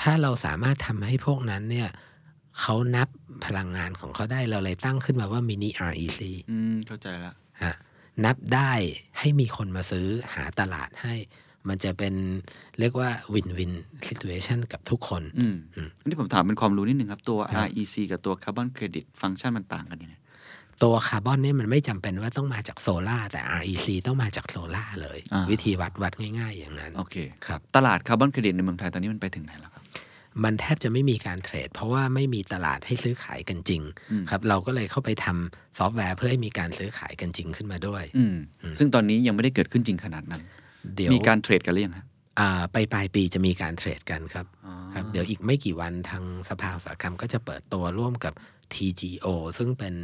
[0.00, 1.88] ถ้าเราสามารถทำให้พวกนั้นเนี่ย
[2.60, 3.08] เขานับ
[3.46, 6.20] พลังงานของเขาได้เราเลยตั้งขึ้นมาว่ามินิ REC
[6.50, 7.74] อืม เข้าใจละฮะ
[8.24, 8.72] นับได้
[9.18, 11.14] ให้มีคนมาซื้อหาตลาดให้
[11.68, 12.14] มันจะเป็น
[12.78, 13.72] เรียกว่าวินวิน
[14.08, 20.14] situation กับทุกคนอืมอืมอันนี้ผมถามเป็นความรู้นิดนึงครับ ตัวครับ REC กับตัว Carbon Credit ฟังก์ชันมันต่างกันยังไง
[20.82, 27.16] ตัวคาร์บอนเนี่ยมันไม่จำเป็นว่าต้องมาจากโซลาร์แต่ REC ต้องมาจากโซลาร์เลยอ่าวิธีวัดวัดง่าย ๆ อย่างนั้น โอเค
[27.46, 29.82] ครับตลาด Carbon Credit ในเมืองไทยตอนนี้มันไปถึงไหนแล้วครับ
[30.44, 38.36] มันแทบจะไม่มีการเทรด เพราะว่าไม่มีตลาดให้ซื้อขายกันจริงอืมครับเราก็เลยเข้าไปทำซอฟต์แวร์เพื่อให้มีการซื้อขายกันจริงขึ้นมาด้วยอืม
[38.78, 40.42] ซึ่งตอนนี้ยังไม่ได้เกิดขึ้นจริงขนาดนั้น
[40.94, 42.06] เดี๋ยวมีการ trade กันหรือยังฮะ
[42.40, 48.32] อ่าไปปลายปีจะมีการ trade กันครับอ๋อครับ เดี๋ยวอีกไม่กี่วันทางสภาอุตสาหกรรมก็จะเปิดตัวร่วมกับ
[48.74, 49.26] TGO
[49.58, 49.94] ซึ่งเป็น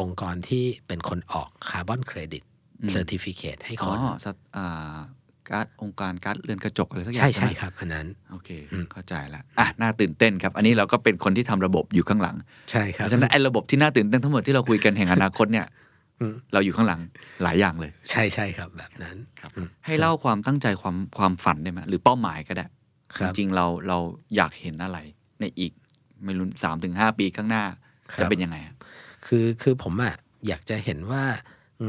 [0.00, 2.42] องค์กรที่เป็นคนออกคาร์บอนเครดิต
[2.90, 4.96] certificate ให้อ๋คอนสัตอ่า
[5.50, 12.36] การ์ดองค์การการ์ดเรือนกระจกอะไรสักอย่าใช่ใช่ไหมครับ อันนั้น โอเคอืมเข้าใจละอะน่าตื่นเต้นครับ อันนี้เราก็เป็นคนที่ทำระบบอยู่ข้างหลัง
[12.70, 15.66] ใช่คเพรับราะฉะนั้นไอ้ระบบที่น่าตื่นเต้นทั้งหมดที่เราคุยกันแห่งอนาคตเนี่ย
[16.20, 17.00] อืมเราอยู่ข้างหลัง
[17.42, 22.66] หลายอย่างเลย ใช่ใช่ครับ แบบนั้นครับอืมให้เล่าความตั้งใจความความฝันได้ไหมหรือเป้าหมายก็ได้
[23.16, 23.98] คจรับริงๆเราเรา
[24.36, 24.98] อยากเห็นอะไร
[25.40, 25.72] ในอีก
[26.24, 27.64] ไม่รู้สามถึงห้าปีข้างหน้า
[28.12, 28.73] ครับจะเป็นยังไงอะ
[29.26, 30.14] คือคือผมอะ
[30.46, 31.24] อยากจะเห็นว่า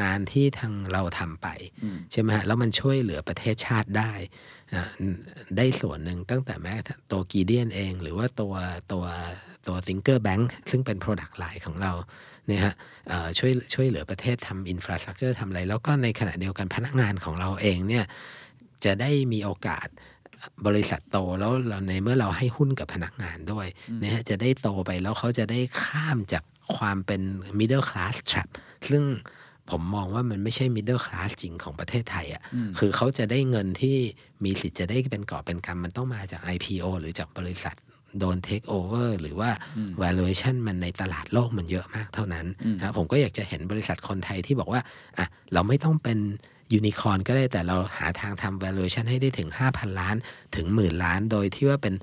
[0.02, 1.48] งานที่ทางเราทำไป
[1.84, 4.12] อืมใช่ไหมฮะแล้วมันช่วยเหลือประเทศชาติได้
[4.74, 4.84] อะ
[5.58, 6.74] ได้ส่วนหนึ่งตั้งแต่แม้
[7.12, 8.54] ตัวกีเดียนเอง หรือว่าตัว
[8.92, 9.06] ตัว
[9.68, 11.94] ตัว Thinker Bank ซึ่งเป็น Product Line ของเรา
[12.48, 12.74] เนี่ยฮะ
[13.08, 18.06] เอ่อช่วยช่วยเหลือประเทศทำอินฟราสตรักเจอร์ทำอะไร แล้วก็ในขณะเดียวกันพนักงานของเราเองเนี่ย
[18.86, 19.88] จะได้มีโอกาส
[20.68, 23.68] บริษัทโตแล้วเราในเมื่อเราให้หุ้นกับพนักงานด้วย
[24.02, 26.44] นะฮะจะได้โตไปแล้วเขาจะได้ข้ามจาก
[26.76, 27.22] ความเป็น
[27.60, 28.50] middle class trap
[28.90, 29.04] ซึ่ง
[29.72, 33.96] ผมมองว่ามันไม่ใช่ middle class จริงของประเทศไทยอะ่ะอืมคือเขาจะได้เงินที่
[34.44, 37.76] มีสิทธิ์จะได้เป็นกอบเป็นกำมันต้องมาจาก IPO หรือจากบริษัท
[38.20, 39.50] โดน take over หรือว่า
[40.04, 44.82] valuation มันในตลาดโลกมันเยอะมากเท่านั้นอืมนะผมก็อยากจะเห็นบริษัทคนไทยที่บอกว่า
[45.18, 46.20] อะ เราไม่ต้องเป็น
[46.74, 50.16] ยูนิคอร์นก็ได้แต่เราหาทางทำ valuation ให้ได้ถึง 5,000 ล้าน
[50.56, 51.96] ถึงหมื่นล้าน โดยที่ว่าเป็น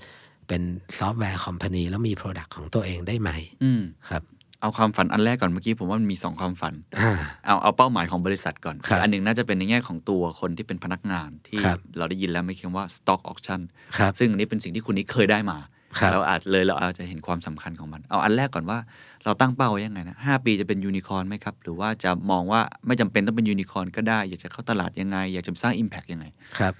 [0.48, 0.62] เป็น
[0.98, 3.30] software company แล้วมี Product ของตัวเองได้ไหม
[3.64, 4.22] อืมครับ
[4.62, 7.12] เอาความฝันอันแรกก่อนเมื่อกี้ผมว่ามันมีสองความฝันอ่า
[7.46, 13.60] เอาเอาเป้าหมายของบริษัทก่อนครับอันหนึ่งน่าจะเป็นในแง่ของตัวคนที่เป็นพนักงานที่ครับเราได้ยินแล้วไม่เคียว่า stock auction
[13.98, 15.58] ครับซึ่งอันนี้เป็นสิ่งที่คุณนิกเคยได้มา
[15.98, 18.78] ครับเราอาจเลยเราอาจจะเห็นความสำคัญของมัน เอาอันแรกก่อนว่า
[19.24, 26.26] เราตั้งเป้าไว้ยังไงนะห้าปีจะเป็นยูนิคอร์นไหมครับ หรือว่าจะมองว่าไม่จำเป็นต้องเป็นยูนิคอร์นก็ได้ อยากจะเข้าตลาดยังไง อยากจะสร้าง Impact ยังไง
[26.58, 26.74] ครับ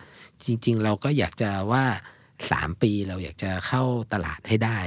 [0.44, 1.84] จริง ๆ เราก็อยากจะว่า
[2.50, 3.82] สามปีเราอยากจะเข้า
[4.12, 4.78] ตลาดให้ได้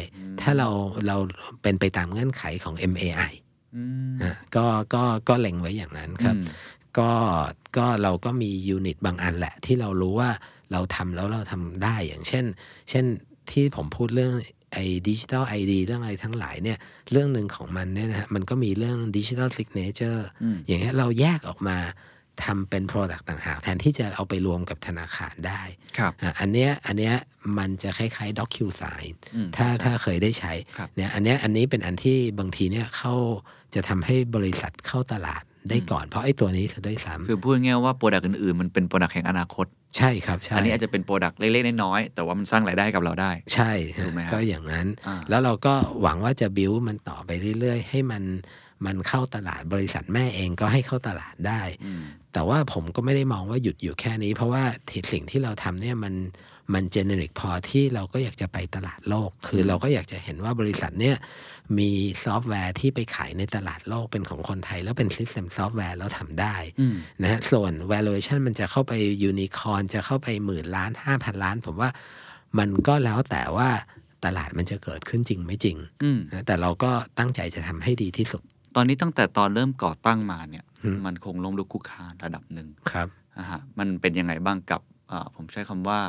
[0.42, 0.70] ถ้าเรา
[1.08, 1.18] เรา
[1.62, 3.32] เป็นไปตามเงื่อนไขของ MAI
[3.76, 6.46] อืมนะก็ก็ก็เล็งไว้อย่างนั้นครับอืม
[6.98, 7.12] ก็
[7.78, 10.30] ก็เราก็มี unit บางอันแหละ ที่เรารู้ว่า
[10.72, 12.46] เราทำแล้วเราทำได้อย่างเช่น
[12.90, 13.06] เช่น
[13.52, 14.34] ที่ผมพูดเรื่อง
[14.74, 16.78] ไอ้ digital ID เรื่องอะไรทั้งหลายเนี่ย
[17.12, 21.78] เรื่องหนึ่งของมันเนี่ยนะฮะมันก็มีเรื่อง digital signature อืมอย่างเงี้ยเราแยกออกมา
[22.44, 25.62] ทำเป็น Product ต่างหากแทนที่จะเอาไปรวมกับธนาคารได้
[25.98, 27.16] ครับอะอันเนี้ยอันเนี้ย
[27.58, 33.14] มันจะคล้ายๆ DocuSign อืมถ้าถ้าเคยได้ใช้ครับเนี่ยอันเนี้ยอันนี้เป็นอันที่บางทีเนี่ยเข้า
[33.76, 43.72] จะทำให้บริษัทเข้าตลาดได้ก่อนเพราะไอ้ตัวนี้จะได้ซ้คือพูดง่ายๆว่า product อื่นๆ มันเป็น product แห่งอนาคตใช่ครับใช่อันนี้อาจจะเป็น product เล็กๆน้อยๆแต่ว่ามันสร้างรายได้ให้กับเราได้ ใช่
[44.04, 48.24] ถูกไหมครับก็อย่างนั้นอ่าแล้วเราก็หวังว่าจะบิวมันต่อไปเรื่อยๆ ให้มัน
[48.86, 52.02] มันเข้าตลาดบริษัทแม่เองก็ให้เข้าตลาดได้อืม
[52.36, 56.14] แต่ว่าผมก็ไม่ได้มองว่าหยุดอยู่แค่นี้ เพราะว่าที่สิ่งที่เราทำเนี่ยมัน
[56.74, 61.16] มัน generic พอที่เราก็อยากจะไปตลาดโลก คือเราก็อยากจะเห็นว่าบริษัทเนี่ย
[61.78, 61.90] มี
[62.24, 71.90] ซอฟต์แวร์ที่ไปขายในตลาดโลกเป็นของคนไทย แล้วเป็น System ซอฟต์แวร์แล้วทำได้อืมนะฮะส่วน valuation มันจะเข้าไปยูนิคอร์นจะเข้าไปหมื่นล้านห้าพันล้าน ผมว่า
[72.58, 73.70] มันก็แล้วแต่ว่า
[74.26, 78.44] ตลาดมันจะเกิดขึ้นจริงไม่จริงอืมนะแต่เราก็ตั้งใจจะทำให้ดีที่สุด
[78.76, 83.08] ตอนนี้ตั้งแต่ตอนเริ่มก่อตั้งมาเนี่ยอืมมันคงล้มลุกคลุกคลานระดับหนึ่งครับ
[83.40, 86.00] นะฮะมันเป็นยังไงบ้างกับเอ่อผมใช้คำว่า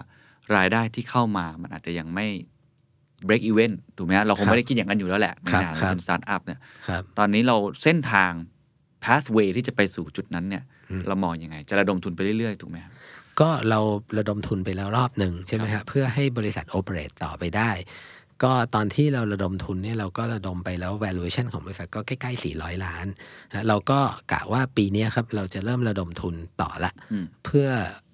[0.56, 2.26] รายได้ที่เข้ามามันอาจจะยังไม่
[3.26, 8.32] break even ถูกไหมฮะเราคงครับไม่ได้คิดอย่างนั้นอยู่แล้วแหละในครับฐาครันะบเป็นสตาร์ทอัพเนี่ยครับตอนนี้เราเส้นทาง
[9.04, 10.62] pathway ที่จะไปสู่จุดนั้นเนี่ย
[11.08, 12.92] เรามองยังไง จะระดมทุนไปเรื่อยๆ ถูกไหมครับ
[13.40, 13.80] ก็เรา
[14.18, 17.70] ระดมทุนไปแล้วรอบหนึ่งใช่ไหมครัฮะบเพื่อให้บริษัท operate ต่อไปได้
[18.42, 23.06] ก็ตอนที่เราระดมทุนเนี่ยเราก็ระดมไปแล้ว valuation ของบริษัทก็ใกล้ๆ 400 ล้าน
[23.52, 23.98] นะเราก็
[24.32, 27.68] กะว่าปีเนี้ยครับเราจะเริ่มระดมทุนต่อละอืมเพื่อ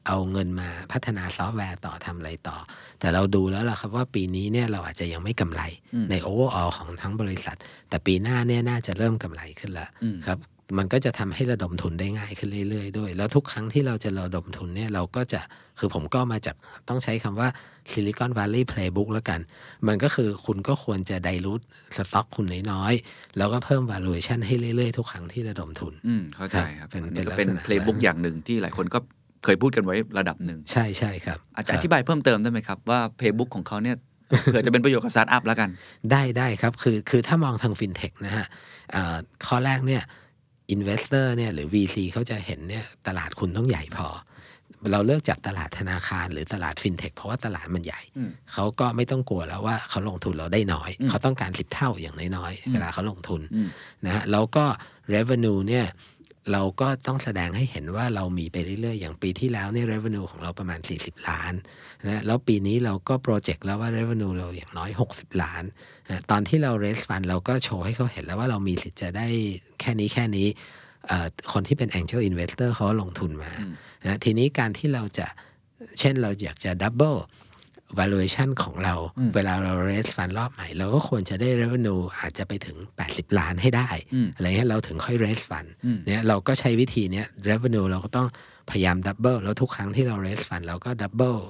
[0.09, 2.57] เอาเงินมาพัฒนาซอฟต์แวร์ต่อทำอะไรต่อ
[3.01, 5.63] แต่เราดูแล้วล่ะครับว่าปีนี้เนี่ยเราอาจจะยังไม่กำไร
[5.95, 7.57] อืมใน overall ของทั้งบริษัท
[7.89, 10.39] แต่ปีหน้าเนี่ยน่าจะเริ่มกำไรขึ้นละอืมครับ
[10.79, 15.41] มันก็จะทำให้ระดมทุนได้ง่ายขึ้นเรื่อยๆด้วย แล้วทุกครั้งที่เราจะระดมทุนเนี่ยเราก็จะ
[15.79, 16.57] คือผมก็มาจาก
[16.89, 17.49] ต้องใช้คำว่า
[17.93, 19.41] Silicon Valley Playbook แล้วกัน
[19.87, 21.61] มันก็คือคุณก็ควรจะไดรูท
[21.97, 28.99] สต็อกคุณน้อยๆ แล้วก็เพิ่ม valuation ให้เรื่อยๆ ทุกครั้งที่ระดมทุน อืมเข้าใจครับ เป็นอันเป็นี้ก็เป็นลักษณะ playbook นั้นอย่างหนึ่งที่หลายคนก็
[29.45, 33.97] เคยพูดกันไว้ระดับหนึ่ง ใช่ใช่ครับ อาจจะครับอธิบายเพิ่มเติมได้ไหมครับ ว่า playbook ของเขาเนี่ย
[34.43, 35.69] เผื่อจะเป็นประโยชน์กับสตาร์ทอัพแล้วกัน
[36.11, 38.47] ได้ได้ครับ คือคือถ้ามองทางฟินเทคนะฮะ
[38.93, 39.17] เอ่อ
[39.47, 40.03] ข้อแรกเนี่ย
[40.73, 44.09] investor เนี่ยหรือ VC เขาจะเห็นเนี่ยตลาดคุณต้องใหญ่พอ
[44.93, 53.69] เราเลือกจากตลาดธนาคารหรือตลาดฟินเทคเพราะว่าตลาดมันใหญ่อืมเขาก็ไม่ต้องกลัวแล้วว่าเขาลงทุนเราได้น้อยอืมเขาต้องการสิบเท่าอย่างน้อยอืมๆเวลาเขาลงทุนอืม
[54.05, 54.65] นะฮะแล้วก็
[55.15, 55.87] revenue เนี่ย
[56.53, 61.53] เราก็ต้องแสดงให้เห็นว่าเรามีไปเรื่อยๆ อย่างปีที่แล้วเนี่ย revenue ของเราประมาณ 40 ล้าน
[62.07, 65.65] นะแล้วปีนี้เราก็โปรเจกต์แล้วว่า revenue เราอย่างน้อย 60 ล้าน
[66.11, 69.27] นะตอนที่เรา raise fund เราก็โชว์ให้เขาเห็นแล้วว่าเรามีสิทธิ์จะได้
[69.81, 70.47] แค่นี้แค่นี้
[71.07, 73.73] เอ่อคนที่เป็น angel investor เขาลงทุนมาอืม
[74.05, 75.27] นะทีนี้การที่เราจะ
[76.01, 77.19] เช่นเราอยากจะ double
[78.01, 82.77] valuation ของเราอืมเวลาเรา raise fund รอบใหม่ เราก็ควรจะได้ revenue อาจจะไปถึง
[83.09, 88.29] 80 ล้านให้ได้อืมอะไรเงี้ยเราถึงค่อย raise fund อืมเนี่ยเราก็ใช้วิธีเนี้ย revenue เราก็ต้อง
[88.71, 91.41] พยายาม double แล้วทุกครั้งที่เรา raise fund เราก็ double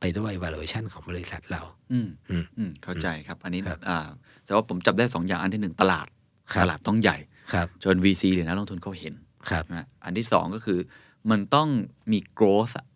[0.00, 1.62] ไปด้วย valuation ของบริษัทเรา
[1.92, 3.98] อืมอืมอืมเข้าใจครับ อันนี้ครับอ่า
[4.44, 6.06] แต่ว่าผมจับได้สองอย่างอันที่หนึ่งตลาด
[6.52, 7.16] ครับตลาดต้องใหญ่
[7.52, 9.14] ครับจน VC หรือนักลงทุนเขาเห็น
[9.50, 10.78] ครับนะอันที่สองก็คือ
[11.30, 11.68] มันต้อง
[12.12, 12.89] มี growth อะครับ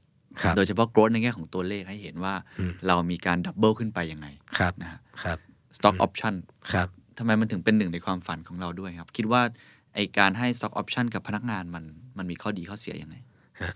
[0.56, 4.26] โดยเฉพาะ growth ในแง่ของตัวเลขให้เห็นว่าอืมเรามีการดับเบิลขึ้นไปยังไง
[4.58, 5.38] ครับนะฮะครับ
[5.76, 6.34] stock option
[6.72, 9.42] ครับทำไมมันถึงเป็นหนึ่งในความฝันของเราด้วยครับ คิดว่า
[9.94, 11.84] ไอการให้ stock option กับพนักงานมัน
[12.18, 13.16] มันมีข้อดีข้อเสียยังไง
[13.62, 13.72] ฮะ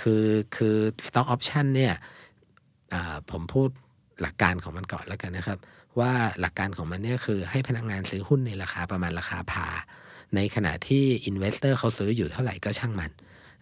[0.00, 0.24] คือ
[0.56, 1.94] คือ stock option เนี่ย
[2.92, 3.68] อ่าผมพูด
[4.20, 5.58] หลักการของมันก่อนแล้วกันนะครับ
[6.00, 9.66] ว่าหลักการของมันเนี่ยคือให้พนักงานซื้อหุ้นในราคาประมาณราคาพา
[10.34, 13.10] ในขณะที่ investor เขาซื้ออยู่เท่าไหร่ก็ช่างมัน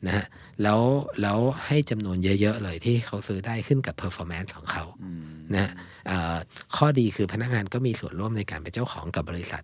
[0.07, 0.27] นะฮะ
[0.63, 0.81] แล้ว
[1.23, 5.25] แล้วให้จำนวนเยอะ ๆ เลยที่เขาซื้อได้ขึ้นกับ performance ของเขาอืม
[5.55, 5.73] นะฮะ
[6.07, 6.37] เอ่อ
[6.77, 9.63] ข้อดีคือพนักงานก็มีส่วนร่วมในการเป็นเจ้าของกับบริษัท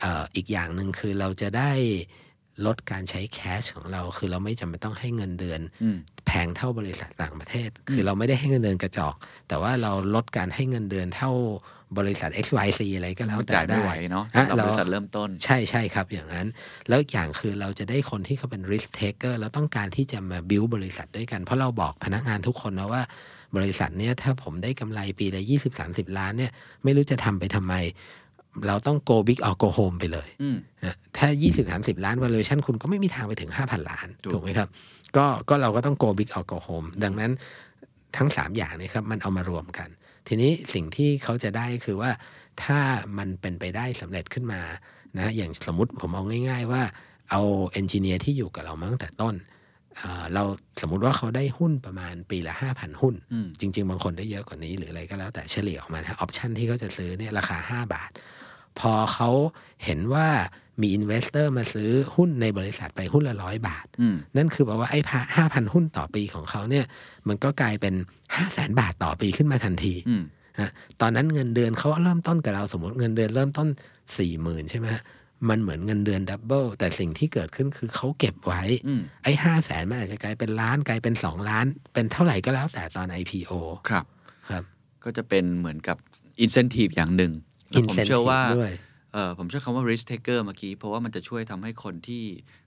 [0.00, 1.72] เอ่ออีกอย่างหนึ่งคือเราจะได้
[2.66, 5.96] ลดการใช้แคชของเรา คือเราไม่จำเป็นต้องให้เงินเดือนอืม
[6.26, 9.14] แพงเท่าบริษัทต่างประเทศ คือเราไม่ได้ให้เงินเดือนกระจอก
[9.48, 11.32] แต่ว่าเราลดการให้เงินเดือนเท่า
[11.98, 16.46] บริษัท XYZ อะไรก็แล้วแต่จ่ายไม่ได้ไหวเนาะฮะสำหรับบเราริษัทเริ่มต้น ใช่ใช่ครับ อย่างนั้น
[16.88, 23.02] แล้วอีกอย่างคือเราจะได้คนที่เขาเป็น risk taker แล้วต้องการที่จะมา build บริษัทด้วยกัน เพราะเราบอกพนักงานทุกคนนะว่า
[23.56, 25.42] บริษัทเนี้ยถ้าผมได้กำไรปีละ
[25.80, 26.52] 20-30 ล้านเนี่ย
[26.84, 27.74] ไม่รู้จะทำไปทำไม
[28.66, 31.28] เราต้อง go big or go home ไปเลยอืมนะถ้า
[31.66, 34.68] 20-30 ล้าน valuation คุณก็ไม่มีทางไปถึง 5,000 ล้านถูกถูกไหมครับ
[35.16, 37.30] ก็ก็เราก็ต้อง go big or go home ดังนั้น
[38.16, 39.88] ทั้ง 3 อย่างเนี้ครับ มันเอามารวมกัน
[40.28, 42.10] ทีนี้สิ่งที่เขาจะได้คือว่า
[42.64, 42.78] ถ้า
[43.18, 44.62] มันเป็นไปได้สำเร็จขึ้นมา
[45.18, 46.82] นะอย่างสมมติผมเอาง่าย ๆ ว่า
[47.30, 47.40] เอา
[47.70, 49.34] เอนจิเนียร์ที่อยู่กับเรามาตั้งแต่ต้น
[49.98, 50.42] เอ่อเรา
[50.80, 58.10] สมมุติว่าเขาได้หุ้นประมาณปีละ 5,000 หุ้นอืมจริง ๆ บางคนได้เยอะกว่านี้หรืออะไรก็แล้วแต่เฉลี่ยออกมานะ option ที่เขาจะซื้อเนี่ยราคา 5 บาท
[58.80, 59.30] พอเขา
[59.84, 60.28] เห็นว่า
[60.80, 65.00] มี investor มาซื้อหุ้นในบริษัทไปหุ้นละร้อยบาทอืมนั่นคือแปลว่าไอ้
[65.36, 66.84] ห้าพันหุ้นต่อปีของเขาเนี่ย
[67.28, 67.94] มันก็กลายเป็น
[68.36, 70.22] ห้าแสนบาทต่อปีขึ้นมาทันทีอืม
[70.60, 70.70] ฮะ
[71.00, 73.68] ตอนนั้นเงินเดือนเขาเริ่มต้นกับเราสมมติเงินเดือนเริ่มต้น
[74.18, 75.02] สี่หมื่นใช่ไหมฮะ
[75.48, 83.52] มันเหมือนเงินเดือนดับเบิลแต่สิ่งที่เกิดขึ้นคือเขาเก็บไว้อืมไอ้ห้าแสนมันอาจจะกลายเป็นล้านกลายเป็นสองล้าน เป็นเท่าไหร่ก็แล้วแต่ตอน IPO
[83.88, 84.04] ครับ
[84.50, 84.64] ครับ
[85.04, 85.96] ก็จะเป็นเหมือนกับ
[86.44, 88.72] incentive อย่างหนึ่งแล้ว ผมเชื่อ Incentive ว่าด้วย
[89.12, 92.22] เออผมใช้คำว่า risk taker เมื่อกี้ เพราะว่ามันจะช่วยทำให้คนที่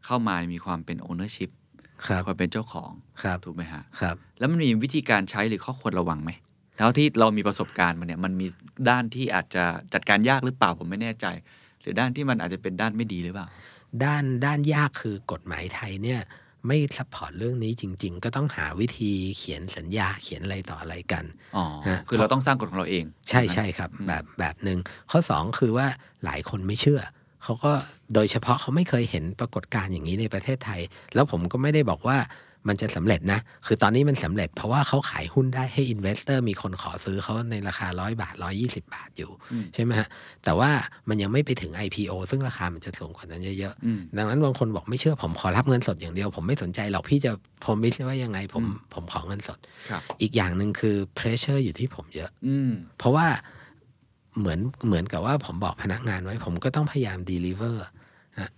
[0.06, 1.52] เข้ามามีความเป็น ownership
[2.08, 2.92] ครับความเป็นเจ้าของ
[3.24, 6.32] ครับถูกไหมฮะครับแล้วมันมีวิธีการใช้หรือข้อควรระวังไหม
[6.78, 8.48] เท่าที่เรามีประสบการณ์มาเนี่ยมันมี
[8.90, 11.26] ด้านที่อาจจะจัดการยากหรือเปล่าผมไม่แน่ใจ
[11.82, 13.48] หรือด้านที่มันอาจจะเป็นด้านไม่ดีหรือเปล่า
[14.04, 16.22] ด้านด้านยากคือกฎหมายไทยเนี่ย
[16.68, 21.24] ไม่ support เรื่องนี้จริง ๆ ก็ต้องหาวิธีเขียนสัญญาเขียนอะไรต่ออะไรกัน
[21.56, 24.80] อ๋อฮะคือเราต้องสร้างกฎของเราเอง ใช่ใช่ครับ แบบแบบหนึ่ง
[25.12, 25.88] ข้อสองคือว่า
[26.26, 27.02] หลายคนไม่เชื่อ
[27.44, 27.72] เขาก็
[28.14, 30.82] โดยเฉพาะเขาไม่เคยเห็นปรากฏการณ์อย่างนี้ในประเทศไทย
[31.14, 32.18] แล้วผมก็ไม่ได้บอกว่า
[32.68, 40.08] มันจะสำเร็จนะ คือตอนนี้มันสำเร็จเพราะว่าเขาขายหุ้นได้ให้ investor มีคนขอซื้อเขาในราคาร้อยบาทร้อยยี่สิบาทอยู่อืมใช่ไหมฮะ
[40.44, 40.70] แต่ว่า
[41.10, 47.32] มันยังไม่ไปถึง IPO ซึ่งราคามันจะสูงกว่านั้นเยอะอืมๆดังนั้นบางคนบอกไม่เชื่อผมขอรับเงินสดอย่างเดียว ผมไม่สนใจหรอกพี่จะ
[47.66, 49.60] ผมไม่ใช่ว่ายังไงผมอืมผมขอเงินสด
[49.90, 53.28] ครับอีกอย่างหนึ่งคือ pressure อยู่ที่ผมเยอะอืมเพราะว่า
[54.40, 57.92] เหมือนเหมือนกับว่าผมบอกพนักงานไว้ ผมก็ต้องพยายาม deliver อะ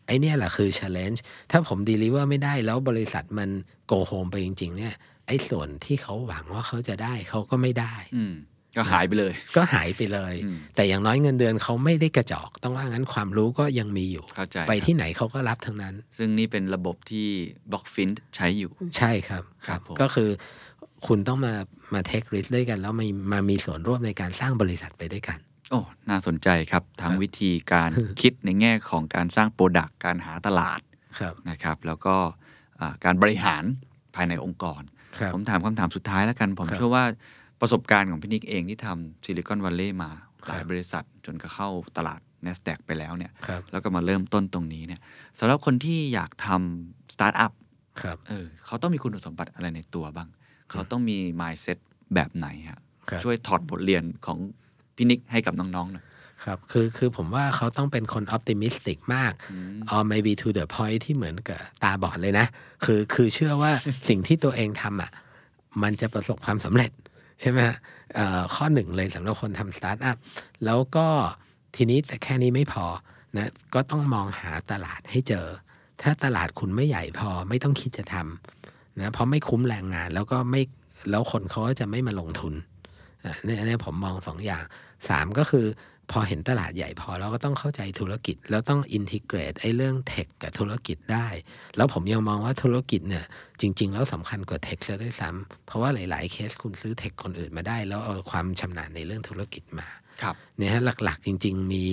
[0.05, 1.19] ไอเนี่ยแหละคือ challenge
[1.51, 3.49] ถ้าผม deliver ไม่ได้แล้วบริษัทมัน
[3.91, 4.93] go home ไปจริง ๆ เนี่ย
[5.27, 8.35] ไอ้ส่วนที่เขาหวังว่าเขาจะได้เขาก็ไม่ได้อืม
[8.77, 17.27] ก็หายไปเลย ก็หายไปเลยอืมแต่อย่างน้อยเงินเดือนเขาไม่ได้กระจอก ต้องว่างั้นความรู้ก็ยังมีอยู่เข้าใจไปที่ไหนเขาก็รับทั้งนั้น ซึ่งนี่เป็นระบบที่
[17.71, 20.29] Blockfin ใช้อยู่ ใช่ครับครับผมก็คือ
[21.07, 21.53] คุณต้องมา
[21.93, 25.39] มา take risk ด้วยกัน แล้วมามามีส่วนร่วมในการสร้างบริษัทไปด้วยกัน
[25.69, 27.89] โอ้ น่าสนใจครับ ทั้งครับวิธีการ
[28.21, 30.79] คิดในแง่ของการสร้างโปรดักต์การหาตลาด
[31.19, 32.15] ครับนะครับ แล้วก็
[32.79, 33.63] อ่าการบริหาร
[34.15, 34.81] ภายในองค์กร
[35.19, 37.05] ครับผมถามคำถามสุดท้ายแล้วกัน ผมครับเชื่อว่า
[37.61, 40.11] ประสบการณ์ของพี่นิกเองที่ทำซิลิคอนวัลเลย์มา
[40.47, 45.01] หลายครับบริษัทจนก็เข้าตลาด NASDAQ ไปแล้วเนี่ยครับแล้วก็มาเริ่มต้นตรงนี้เนี่ย
[45.39, 47.51] สำหรับคนที่อยากทำสตาร์ทอัพ
[48.01, 50.29] ครับเออเขาต้องมีคุณสมบัติอะไรในตัวบ้าง
[50.71, 51.77] เขาต้องมี mindset
[52.13, 54.37] แบบไหนฮะครับช่วยถอดบทเรียนของ
[54.95, 56.05] พี่นิกให้กับน้องๆหน่อย
[56.43, 59.33] ครับคือคือผมว่าเขาต้องเป็นคนออ t ติมิสติกมาก
[59.95, 62.47] or maybe to the point ที่เหมือนกับตาบอดเลยนะ
[62.85, 63.71] คือคือเชื่อว่า
[64.07, 65.11] สิ่งที่ตัวเองทำอะ
[65.83, 66.91] มันจะประสบความสำเร็จ
[67.41, 67.77] ใช่ไหมฮะ
[68.15, 70.17] เอ่อข้อหนึ่งเลยสำหรับคนทำสตาร์ทอัพ
[70.65, 71.07] แล้วก็
[71.75, 72.85] ทีนี้แต่แค่นี้ไม่พอ
[73.37, 75.47] นะก็ต้องมองหาตลาดให้เจอ
[76.01, 80.61] ถ้าตลาดคุณไม่ใหญ่พอไม่ต้องคิดจะทำนะเพราะไม่คุ้มแรงงานแล้วก็ไม่
[81.11, 84.63] แล้วคนเขาก็จะไม่มาลงทุนอะเนี่ยเนี่ยผมมองสองอย่าง
[85.09, 85.67] สามก็คือ
[86.11, 91.27] พอเห็นตลาดใหญ่พอเราก็ต้องเข้าใจธุรกิจ แล้วต้องอินทิเกรตไอ้เรื่องเทคกับธุรกิจได้
[91.77, 93.25] แล้วผมยังมองว่าธุรกิจเนี่ย
[93.61, 99.87] จริง ๆ แล้วสำคัญกว่าเทคซะด้วยซ้ำเพราะว่าหลาย ๆ เคสคุณซื้อเทคคนอื่นมาได้ แล้วเอาความชำนาญในเรื่องธุรกิจมา
[100.21, 101.83] ครับเนี่ยฮะหลักๆ จริง ๆ มี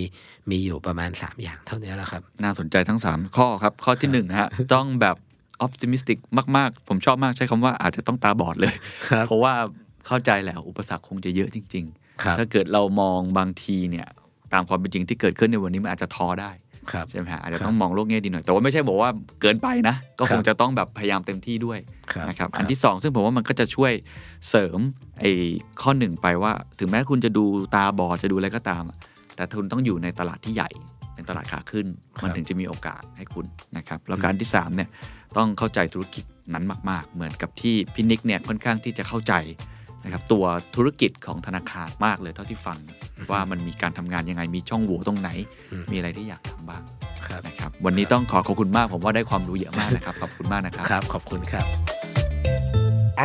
[0.49, 5.17] มีอยู่ประมาณ 3 อย่างเท่านี้แหละครับ น่าสนใจทั้ง 3 ข้อครับ ข้อที่1ฮะต้องแบบ
[5.65, 6.17] optimistic
[6.57, 8.75] มาก ๆ ผมชอบมากใช้คำว่าอาจจะต้องตาบอดเลย
[9.09, 9.53] ครับเพราะว่า
[10.07, 11.85] เข้าใจแหละอุปสรรคคงจะเยอะจริง
[12.23, 14.07] ครับๆถ้าเกิดเรามองบางทีเนี่ย
[14.53, 16.51] ตามความเป็นจริงที่เกิดขึ้นในวันนี้มันอาจจะท้อได้
[16.91, 19.09] ครับใช่ไหมฮะอาจจะครับต้องมองโลกแง่ดีหน่อยแต่ว่าไม่ใช่บอกว่า
[19.41, 21.79] เกินไปนะ ก็คครับงจะต้องแบบพยายามเต็มที่ด้วย
[22.11, 23.91] ครับนะครับครับอันที่สองซึ่งผมว่ามันก็จะช่วย
[24.49, 24.79] เสริม
[25.19, 25.31] ไอ้
[25.81, 27.45] ข้อหนึ่งไปว่า ถึงแม้คุณจะดู
[27.75, 28.97] ตาบอดจะดูอะไรก็ตามอะ
[29.35, 30.69] แต่คุณต้องอยู่ในตลาดที่ใหญ่
[31.13, 31.85] เป็นตลาดขาขึ้น
[32.23, 33.45] มันถึงจะมีโอกาสให้คุณ
[33.77, 34.89] นะครับแล้วการที่สามเนี่ย
[35.37, 36.23] ต้องเข้าใจธุรกิจ
[36.53, 39.33] นั้นมาก ๆ เหมือนกับที่พี่นิกเนี่ยค่อนข้างที่จะเข้าใจ
[40.03, 40.45] นะครับตัว
[40.75, 42.79] ธุรกิจของธนาคารมากเลยเท่าที่ฟัง
[43.31, 45.29] ว่ามันมีการทำงานยังไงมีช่องโหว่ตรงไหน
[45.71, 46.81] อืมมีอะไรที่อยากทำบ้าง
[47.25, 51.65] ครับนะครับวันนี้ต้องขอขอบคุณมากผมว่าได้ความรู้เยอะมากนะครับขอบคุณมากนะครับครับขอบคุณครับ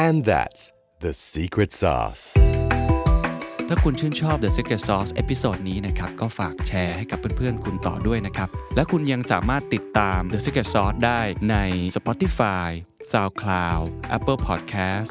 [0.06, 0.62] And that's
[1.04, 2.24] the secret sauce.
[3.68, 11.20] ถ้าคุณชื่นชอบ The Secret Sauce episode นี้นะครับ ก็ฝากแชร์ให้กับเพื่อนๆ คุณต่อด้วยนะครับ และคุณยังสามารถติดตาม The Secret Sauce ได้
[11.50, 11.56] ใน
[11.96, 12.68] Spotify,
[13.10, 13.84] SoundCloud,
[14.16, 15.10] Apple Podcast,